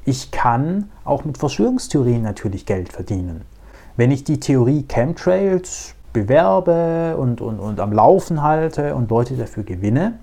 ich 0.05 0.31
kann 0.31 0.89
auch 1.03 1.25
mit 1.25 1.37
Verschwörungstheorien 1.37 2.21
natürlich 2.21 2.65
Geld 2.65 2.93
verdienen. 2.93 3.41
Wenn 3.97 4.11
ich 4.11 4.23
die 4.23 4.39
Theorie 4.39 4.85
Chemtrails 4.87 5.95
bewerbe 6.13 7.17
und, 7.17 7.41
und, 7.41 7.59
und 7.59 7.79
am 7.79 7.91
Laufen 7.91 8.43
halte 8.43 8.93
und 8.95 9.09
Leute 9.09 9.35
dafür 9.35 9.63
gewinne, 9.63 10.19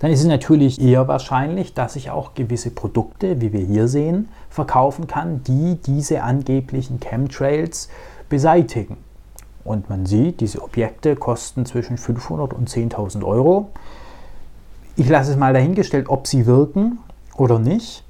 dann 0.00 0.10
ist 0.10 0.20
es 0.20 0.26
natürlich 0.26 0.80
eher 0.80 1.08
wahrscheinlich, 1.08 1.74
dass 1.74 1.96
ich 1.96 2.10
auch 2.10 2.34
gewisse 2.34 2.70
Produkte, 2.70 3.40
wie 3.40 3.52
wir 3.52 3.60
hier 3.60 3.88
sehen, 3.88 4.28
verkaufen 4.50 5.06
kann, 5.06 5.42
die 5.44 5.76
diese 5.76 6.22
angeblichen 6.22 7.00
Chemtrails 7.00 7.88
beseitigen. 8.28 8.98
Und 9.64 9.88
man 9.88 10.06
sieht, 10.06 10.40
diese 10.40 10.62
Objekte 10.62 11.16
kosten 11.16 11.66
zwischen 11.66 11.98
500 11.98 12.52
und 12.52 12.68
10.000 12.68 13.24
Euro. 13.24 13.70
Ich 14.96 15.08
lasse 15.08 15.32
es 15.32 15.36
mal 15.36 15.52
dahingestellt, 15.52 16.08
ob 16.08 16.26
sie 16.26 16.46
wirken 16.46 16.98
oder 17.36 17.58
nicht. 17.58 18.04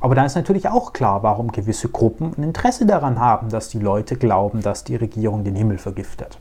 Aber 0.00 0.14
dann 0.14 0.26
ist 0.26 0.34
natürlich 0.34 0.68
auch 0.68 0.92
klar, 0.92 1.22
warum 1.22 1.52
gewisse 1.52 1.88
Gruppen 1.88 2.32
ein 2.36 2.42
Interesse 2.42 2.84
daran 2.84 3.18
haben, 3.20 3.48
dass 3.48 3.68
die 3.68 3.78
Leute 3.78 4.16
glauben, 4.16 4.60
dass 4.60 4.84
die 4.84 4.96
Regierung 4.96 5.44
den 5.44 5.54
Himmel 5.54 5.78
vergiftet. 5.78 6.38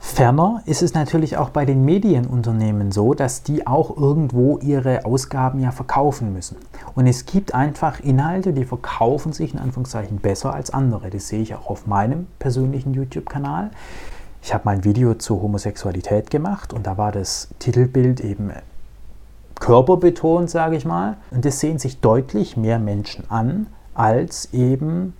Ferner 0.00 0.62
ist 0.64 0.82
es 0.82 0.94
natürlich 0.94 1.36
auch 1.36 1.50
bei 1.50 1.64
den 1.64 1.84
Medienunternehmen 1.84 2.92
so, 2.92 3.14
dass 3.14 3.42
die 3.42 3.66
auch 3.66 3.96
irgendwo 3.96 4.58
ihre 4.58 5.04
Ausgaben 5.04 5.60
ja 5.60 5.72
verkaufen 5.72 6.32
müssen. 6.32 6.56
Und 6.94 7.06
es 7.06 7.26
gibt 7.26 7.54
einfach 7.54 8.00
Inhalte, 8.00 8.52
die 8.52 8.64
verkaufen 8.64 9.32
sich 9.32 9.54
in 9.54 9.60
Anführungszeichen 9.60 10.18
besser 10.18 10.54
als 10.54 10.70
andere. 10.70 11.10
Das 11.10 11.28
sehe 11.28 11.42
ich 11.42 11.54
auch 11.54 11.68
auf 11.68 11.86
meinem 11.86 12.26
persönlichen 12.38 12.94
YouTube-Kanal. 12.94 13.70
Ich 14.42 14.54
habe 14.54 14.62
mein 14.66 14.84
Video 14.84 15.14
zur 15.14 15.42
Homosexualität 15.42 16.30
gemacht 16.30 16.72
und 16.72 16.86
da 16.86 16.96
war 16.96 17.12
das 17.12 17.48
Titelbild 17.58 18.20
eben 18.20 18.52
körperbetont, 19.58 20.48
sage 20.48 20.76
ich 20.76 20.84
mal. 20.84 21.16
Und 21.30 21.44
das 21.44 21.58
sehen 21.60 21.78
sich 21.78 22.00
deutlich 22.00 22.56
mehr 22.56 22.78
Menschen 22.78 23.24
an, 23.30 23.66
als 23.94 24.52
eben 24.52 25.14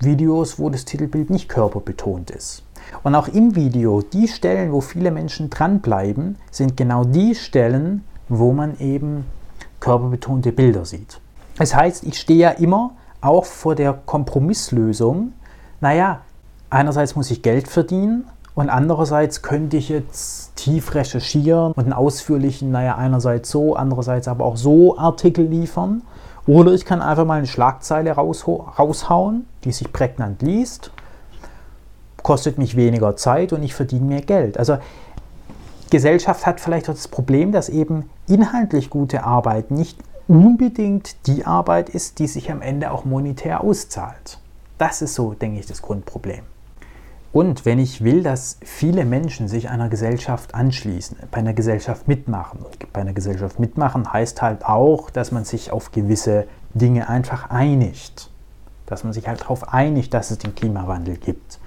Videos, 0.00 0.58
wo 0.58 0.70
das 0.70 0.84
Titelbild 0.84 1.30
nicht 1.30 1.48
körperbetont 1.48 2.30
ist. 2.30 2.62
Und 3.02 3.14
auch 3.14 3.28
im 3.28 3.54
Video, 3.54 4.02
die 4.02 4.28
Stellen, 4.28 4.72
wo 4.72 4.80
viele 4.80 5.10
Menschen 5.10 5.50
dranbleiben, 5.50 6.36
sind 6.50 6.76
genau 6.76 7.04
die 7.04 7.34
Stellen, 7.34 8.04
wo 8.28 8.52
man 8.52 8.78
eben 8.78 9.26
körperbetonte 9.80 10.52
Bilder 10.52 10.84
sieht. 10.84 11.20
Das 11.58 11.74
heißt, 11.74 12.04
ich 12.04 12.18
stehe 12.18 12.40
ja 12.40 12.50
immer 12.50 12.92
auch 13.20 13.44
vor 13.44 13.74
der 13.74 13.92
Kompromisslösung, 13.92 15.32
naja, 15.80 16.20
einerseits 16.70 17.16
muss 17.16 17.30
ich 17.30 17.42
Geld 17.42 17.68
verdienen, 17.68 18.24
und 18.54 18.70
andererseits 18.70 19.42
könnte 19.42 19.76
ich 19.76 19.88
jetzt 19.88 20.54
tief 20.54 20.94
recherchieren 20.94 21.72
und 21.72 21.84
einen 21.84 21.92
ausführlichen, 21.92 22.70
naja, 22.70 22.96
einerseits 22.96 23.50
so, 23.50 23.74
andererseits 23.74 24.28
aber 24.28 24.44
auch 24.44 24.56
so 24.56 24.96
Artikel 24.96 25.44
liefern. 25.44 26.02
Oder 26.46 26.72
ich 26.72 26.84
kann 26.84 27.02
einfach 27.02 27.24
mal 27.24 27.38
eine 27.38 27.48
Schlagzeile 27.48 28.12
raushauen, 28.12 29.46
die 29.64 29.72
sich 29.72 29.92
prägnant 29.92 30.42
liest, 30.42 30.92
kostet 32.24 32.58
mich 32.58 32.74
weniger 32.74 33.14
Zeit 33.14 33.52
und 33.52 33.62
ich 33.62 33.74
verdiene 33.74 34.06
mehr 34.06 34.22
Geld. 34.22 34.58
Also 34.58 34.78
Gesellschaft 35.90 36.44
hat 36.46 36.60
vielleicht 36.60 36.88
auch 36.88 36.94
das 36.94 37.06
Problem, 37.06 37.52
dass 37.52 37.68
eben 37.68 38.10
inhaltlich 38.26 38.90
gute 38.90 39.22
Arbeit 39.22 39.70
nicht 39.70 39.96
unbedingt 40.26 41.28
die 41.28 41.44
Arbeit 41.44 41.90
ist, 41.90 42.18
die 42.18 42.26
sich 42.26 42.50
am 42.50 42.62
Ende 42.62 42.90
auch 42.90 43.04
monetär 43.04 43.62
auszahlt. 43.62 44.40
Das 44.78 45.02
ist 45.02 45.14
so, 45.14 45.34
denke 45.34 45.60
ich, 45.60 45.66
das 45.66 45.82
Grundproblem. 45.82 46.40
Und 47.32 47.64
wenn 47.64 47.78
ich 47.78 48.02
will, 48.02 48.22
dass 48.22 48.58
viele 48.64 49.04
Menschen 49.04 49.46
sich 49.46 49.68
einer 49.68 49.88
Gesellschaft 49.88 50.54
anschließen, 50.54 51.18
bei 51.30 51.38
einer 51.38 51.52
Gesellschaft 51.52 52.08
mitmachen, 52.08 52.60
und 52.60 52.92
bei 52.92 53.00
einer 53.00 53.12
Gesellschaft 53.12 53.60
mitmachen 53.60 54.12
heißt 54.12 54.40
halt 54.40 54.64
auch, 54.64 55.10
dass 55.10 55.30
man 55.30 55.44
sich 55.44 55.72
auf 55.72 55.92
gewisse 55.92 56.46
Dinge 56.74 57.08
einfach 57.08 57.50
einigt, 57.50 58.30
dass 58.86 59.04
man 59.04 59.12
sich 59.12 59.28
halt 59.28 59.42
darauf 59.42 59.72
einigt, 59.72 60.14
dass 60.14 60.30
es 60.30 60.38
den 60.38 60.54
Klimawandel 60.54 61.16
gibt, 61.16 61.58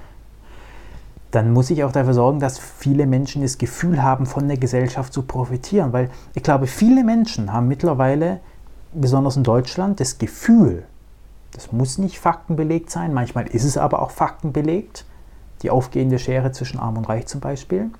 dann 1.38 1.54
muss 1.54 1.69
ich 1.69 1.84
auch 1.84 1.91
dafür 1.91 2.15
sorgen, 2.15 2.39
dass 2.39 2.58
viele 2.58 3.06
Menschen 3.06 3.43
das 3.43 3.60
Gefühl 3.60 4.02
haben, 4.02 4.26
von 4.26 4.47
der 4.47 4.58
Gesellschaft 4.58 5.13
zu 5.13 5.21
profitieren. 5.21 5.93
Weil 5.93 6.10
ich 6.34 6.41
glaube, 6.41 6.65
viele 6.65 7.04
Menschen 7.04 7.54
haben 7.54 7.67
mittlerweile, 7.67 8.39
besonders 8.91 9.38
in 9.38 9.43
Deutschland, 9.43 10.00
das 10.00 10.17
Gefühl, 10.17 10.86
das 11.54 11.71
muss 11.71 12.00
nicht 12.00 12.17
faktenbelegt 12.17 12.89
sein, 12.89 13.13
manchmal 13.13 13.45
ist 13.45 13.65
es 13.65 13.78
aber 13.78 14.02
auch 14.02 14.10
faktenbelegt, 14.10 15.06
die 15.62 15.69
aufgehende 15.69 16.17
Schere 16.17 16.54
zwischen 16.54 16.80
Arm 16.80 16.97
und 16.97 17.08
Reich 17.08 17.28
zum 17.28 17.39
Beispiel. 17.39 17.91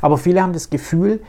Aber 0.00 0.16
viele 0.16 0.40
haben 0.40 0.52
das 0.52 0.70
Gefühl, 0.70 1.24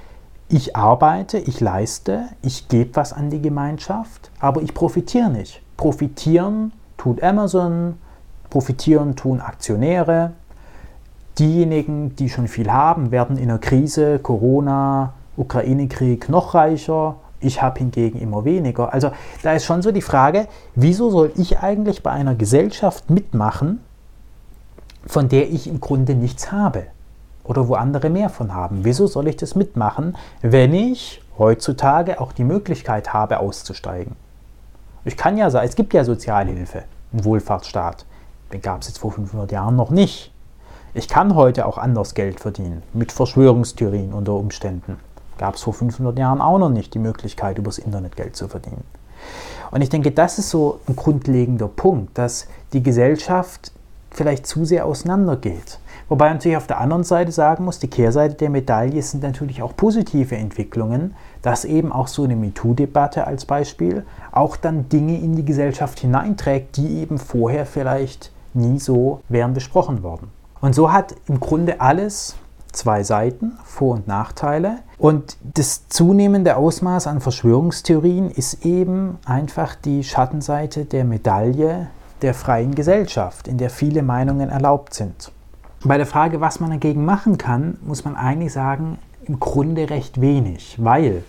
ich 0.50 0.76
arbeite, 0.76 1.40
ich 1.40 1.60
leiste, 1.60 2.26
ich 2.44 2.68
gebe 2.68 2.96
was 2.96 3.14
an 3.14 3.32
die 3.32 3.42
Gemeinschaft, 3.42 4.30
aber 4.40 4.62
ich 4.62 4.76
profitiere 4.76 5.32
nicht. 5.32 5.64
Profitieren 5.76 6.72
tut 6.98 7.24
Amazon, 7.24 7.96
profitieren 8.52 9.16
tun 9.16 9.42
Aktionäre. 9.42 10.34
Diejenigen, 11.40 12.16
die 12.16 12.30
schon 12.30 12.48
viel 12.48 12.72
haben, 12.72 13.12
werden 13.12 13.38
in 13.38 13.50
der 13.50 13.60
Krise, 13.60 14.20
Corona, 14.20 15.14
Ukraine-Krieg 15.36 16.30
noch 16.30 16.56
reicher. 16.56 17.18
Ich 17.40 17.62
habe 17.62 17.80
hingegen 17.80 18.20
immer 18.20 18.46
weniger. 18.46 18.92
Also 18.92 19.12
da 19.44 19.54
ist 19.54 19.66
schon 19.66 19.84
so 19.84 19.92
die 19.92 20.02
Frage, 20.02 20.48
wieso 20.74 21.12
soll 21.12 21.32
ich 21.36 21.60
eigentlich 21.60 22.02
bei 22.02 22.12
einer 22.12 22.34
Gesellschaft 22.34 23.12
mitmachen, 23.12 23.82
von 25.06 25.30
der 25.30 25.50
ich 25.50 25.68
im 25.68 25.80
Grunde 25.80 26.16
nichts 26.16 26.52
habe 26.52 26.88
oder 27.44 27.68
wo 27.68 27.76
andere 27.76 28.10
mehr 28.10 28.30
von 28.30 28.54
haben. 28.54 28.80
Wieso 28.84 29.08
soll 29.08 29.28
ich 29.28 29.38
das 29.38 29.56
mitmachen, 29.56 30.18
wenn 30.42 30.74
ich 30.74 31.22
heutzutage 31.38 32.20
auch 32.20 32.34
die 32.34 32.44
Möglichkeit 32.44 33.14
habe, 33.14 33.40
auszusteigen? 33.40 34.16
Ich 35.06 35.16
kann 35.16 35.38
ja 35.38 35.50
sagen, 35.50 35.68
es 35.68 35.76
gibt 35.76 35.94
ja 35.94 36.04
Sozialhilfe, 36.04 36.84
einen 37.14 37.24
Wohlfahrtsstaat. 37.24 38.06
Den 38.52 38.62
gab 38.62 38.82
es 38.82 38.88
jetzt 38.88 38.98
vor 38.98 39.12
500 39.12 39.52
Jahren 39.52 39.76
noch 39.76 39.90
nicht. 39.90 40.34
Ich 40.94 41.08
kann 41.08 41.36
heute 41.36 41.66
auch 41.66 41.78
anders 41.78 42.14
Geld 42.14 42.40
verdienen, 42.40 42.82
mit 42.94 43.12
Verschwörungstheorien 43.12 44.14
unter 44.14 44.34
Umständen. 44.34 44.98
Gab 45.38 45.56
es 45.56 45.62
vor 45.62 45.74
500 45.74 46.18
Jahren 46.18 46.42
auch 46.42 46.58
noch 46.58 46.70
nicht 46.70 46.94
die 46.94 47.00
Möglichkeit, 47.00 47.58
übers 47.58 47.78
Internet 47.78 48.16
Geld 48.16 48.36
zu 48.36 48.48
verdienen. 48.48 48.84
Und 49.70 49.82
ich 49.82 49.90
denke, 49.90 50.12
das 50.12 50.40
ist 50.40 50.50
so 50.50 50.80
ein 50.88 50.96
grundlegender 50.96 51.68
Punkt, 51.68 52.18
dass 52.18 52.48
die 52.74 52.82
Gesellschaft 52.82 53.72
vielleicht 54.12 54.48
zu 54.48 54.66
sehr 54.66 54.86
auseinandergeht. 54.86 55.80
Wobei 56.10 56.28
man 56.28 56.38
natürlich 56.38 56.58
auf 56.58 56.68
der 56.68 56.80
anderen 56.80 57.04
Seite 57.04 57.34
sagen 57.34 57.66
muss, 57.66 57.80
die 57.80 57.90
Kehrseite 57.90 58.36
der 58.36 58.50
Medaille 58.50 59.02
sind 59.02 59.24
natürlich 59.24 59.62
auch 59.62 59.76
positive 59.76 60.38
Entwicklungen, 60.38 61.16
dass 61.42 61.66
eben 61.66 61.92
auch 61.92 62.08
so 62.08 62.24
eine 62.24 62.38
MeToo-Debatte 62.38 63.28
als 63.28 63.44
Beispiel 63.44 64.06
auch 64.32 64.56
dann 64.56 64.88
Dinge 64.88 65.20
in 65.20 65.36
die 65.36 65.46
Gesellschaft 65.46 66.00
hineinträgt, 66.00 66.78
die 66.78 67.00
eben 67.00 67.18
vorher 67.18 67.66
vielleicht 67.66 68.32
nie 68.54 68.80
so 68.80 69.20
wären 69.28 69.54
besprochen 69.54 70.02
worden. 70.02 70.32
Und 70.62 70.74
so 70.74 70.92
hat 70.92 71.16
im 71.28 71.40
Grunde 71.40 71.82
alles 71.82 72.36
zwei 72.72 73.04
Seiten, 73.04 73.58
Vor- 73.64 73.96
und 73.96 74.08
Nachteile. 74.08 74.80
Und 74.98 75.38
das 75.42 75.88
zunehmende 75.90 76.58
Ausmaß 76.58 77.08
an 77.08 77.22
Verschwörungstheorien 77.22 78.30
ist 78.32 78.66
eben 78.66 79.18
einfach 79.26 79.76
die 79.76 80.04
Schattenseite 80.04 80.86
der 80.86 81.04
Medaille 81.04 81.88
der 82.22 82.34
freien 82.34 82.74
Gesellschaft, 82.74 83.48
in 83.48 83.58
der 83.58 83.70
viele 83.70 84.02
Meinungen 84.02 84.50
erlaubt 84.50 84.94
sind. 84.94 85.32
Bei 85.84 85.98
der 85.98 86.08
Frage, 86.08 86.42
was 86.42 86.60
man 86.60 86.72
dagegen 86.72 87.06
machen 87.06 87.38
kann, 87.38 87.78
muss 87.84 88.04
man 88.04 88.16
eigentlich 88.16 88.54
sagen, 88.54 88.98
im 89.26 89.40
Grunde 89.40 89.90
recht 89.90 90.22
wenig, 90.22 90.78
weil 90.82 91.24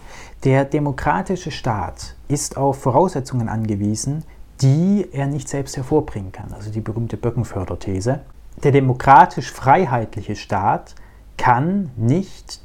der 0.45 0.65
demokratische 0.65 1.51
Staat 1.51 2.15
ist 2.29 2.57
auf 2.57 2.81
Voraussetzungen 2.81 3.49
angewiesen, 3.49 4.25
die 4.63 5.07
er 5.13 5.27
nicht 5.27 5.49
selbst 5.49 5.77
hervorbringen 5.77 6.33
kann. 6.33 6.53
Also 6.53 6.71
die 6.71 6.81
berühmte 6.81 7.17
Böckenförderthese. 7.17 8.21
Der 8.65 8.73
demokratisch-freiheitliche 8.73 10.35
Staat 10.35 10.95
kann 11.37 11.91
nicht 11.97 12.61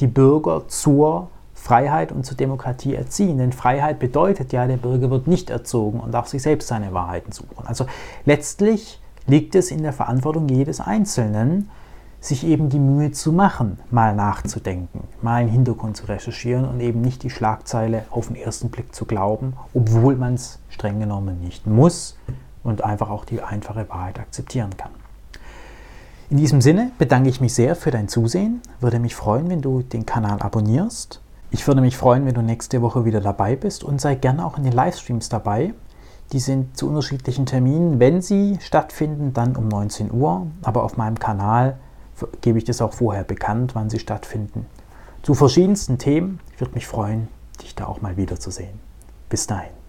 die 0.00 0.06
Bürger 0.06 0.68
zur 0.68 1.28
Freiheit 1.54 2.10
und 2.10 2.24
zur 2.24 2.36
Demokratie 2.36 2.94
erziehen. 2.94 3.36
Denn 3.36 3.52
Freiheit 3.52 3.98
bedeutet 3.98 4.52
ja, 4.52 4.66
der 4.66 4.78
Bürger 4.78 5.10
wird 5.10 5.26
nicht 5.26 5.50
erzogen 5.50 6.00
und 6.00 6.12
darf 6.12 6.28
sich 6.28 6.42
selbst 6.42 6.68
seine 6.68 6.94
Wahrheiten 6.94 7.32
suchen. 7.32 7.66
Also 7.66 7.84
letztlich 8.24 9.00
liegt 9.26 9.54
es 9.54 9.70
in 9.70 9.82
der 9.82 9.92
Verantwortung 9.92 10.48
jedes 10.48 10.80
Einzelnen, 10.80 11.70
sich 12.20 12.46
eben 12.46 12.68
die 12.68 12.78
Mühe 12.78 13.12
zu 13.12 13.32
machen, 13.32 13.78
mal 13.90 14.14
nachzudenken, 14.14 15.04
mal 15.22 15.36
einen 15.36 15.48
Hintergrund 15.48 15.96
zu 15.96 16.06
recherchieren 16.06 16.66
und 16.66 16.80
eben 16.80 17.00
nicht 17.00 17.22
die 17.22 17.30
Schlagzeile 17.30 18.04
auf 18.10 18.28
den 18.28 18.36
ersten 18.36 18.70
Blick 18.70 18.94
zu 18.94 19.06
glauben, 19.06 19.54
obwohl 19.74 20.16
man 20.16 20.34
es 20.34 20.58
streng 20.68 21.00
genommen 21.00 21.40
nicht 21.40 21.66
muss 21.66 22.16
und 22.62 22.84
einfach 22.84 23.10
auch 23.10 23.24
die 23.24 23.42
einfache 23.42 23.88
Wahrheit 23.88 24.18
akzeptieren 24.18 24.76
kann. 24.76 24.90
In 26.30 26.36
diesem 26.36 26.60
Sinne 26.60 26.92
bedanke 26.98 27.28
ich 27.28 27.40
mich 27.40 27.54
sehr 27.54 27.74
für 27.74 27.90
dein 27.90 28.08
Zusehen, 28.08 28.60
würde 28.80 29.00
mich 29.00 29.16
freuen, 29.16 29.48
wenn 29.50 29.62
du 29.62 29.82
den 29.82 30.06
Kanal 30.06 30.40
abonnierst. 30.40 31.20
Ich 31.50 31.66
würde 31.66 31.80
mich 31.80 31.96
freuen, 31.96 32.24
wenn 32.26 32.34
du 32.34 32.42
nächste 32.42 32.80
Woche 32.82 33.04
wieder 33.04 33.20
dabei 33.20 33.56
bist 33.56 33.82
und 33.82 34.00
sei 34.00 34.14
gerne 34.14 34.46
auch 34.46 34.56
in 34.56 34.62
den 34.62 34.72
Livestreams 34.72 35.28
dabei. 35.28 35.74
Die 36.32 36.38
sind 36.38 36.76
zu 36.76 36.86
unterschiedlichen 36.86 37.46
Terminen. 37.46 37.98
Wenn 37.98 38.22
sie 38.22 38.58
stattfinden, 38.60 39.32
dann 39.32 39.56
um 39.56 39.66
19 39.66 40.12
Uhr. 40.12 40.46
Aber 40.62 40.84
auf 40.84 40.96
meinem 40.96 41.18
Kanal 41.18 41.76
gebe 42.40 42.58
ich 42.58 42.64
das 42.64 42.80
auch 42.80 42.92
vorher 42.92 43.24
bekannt, 43.24 43.74
wann 43.74 43.90
sie 43.90 43.98
stattfinden. 43.98 44.66
Zu 45.22 45.34
verschiedensten 45.34 45.98
Themen. 45.98 46.38
Ich 46.54 46.60
würde 46.60 46.74
mich 46.74 46.86
freuen, 46.86 47.26
dich 47.60 47.74
da 47.74 47.86
auch 47.86 48.00
mal 48.00 48.16
wiederzusehen. 48.16 48.78
Bis 49.28 49.48
dahin. 49.48 49.79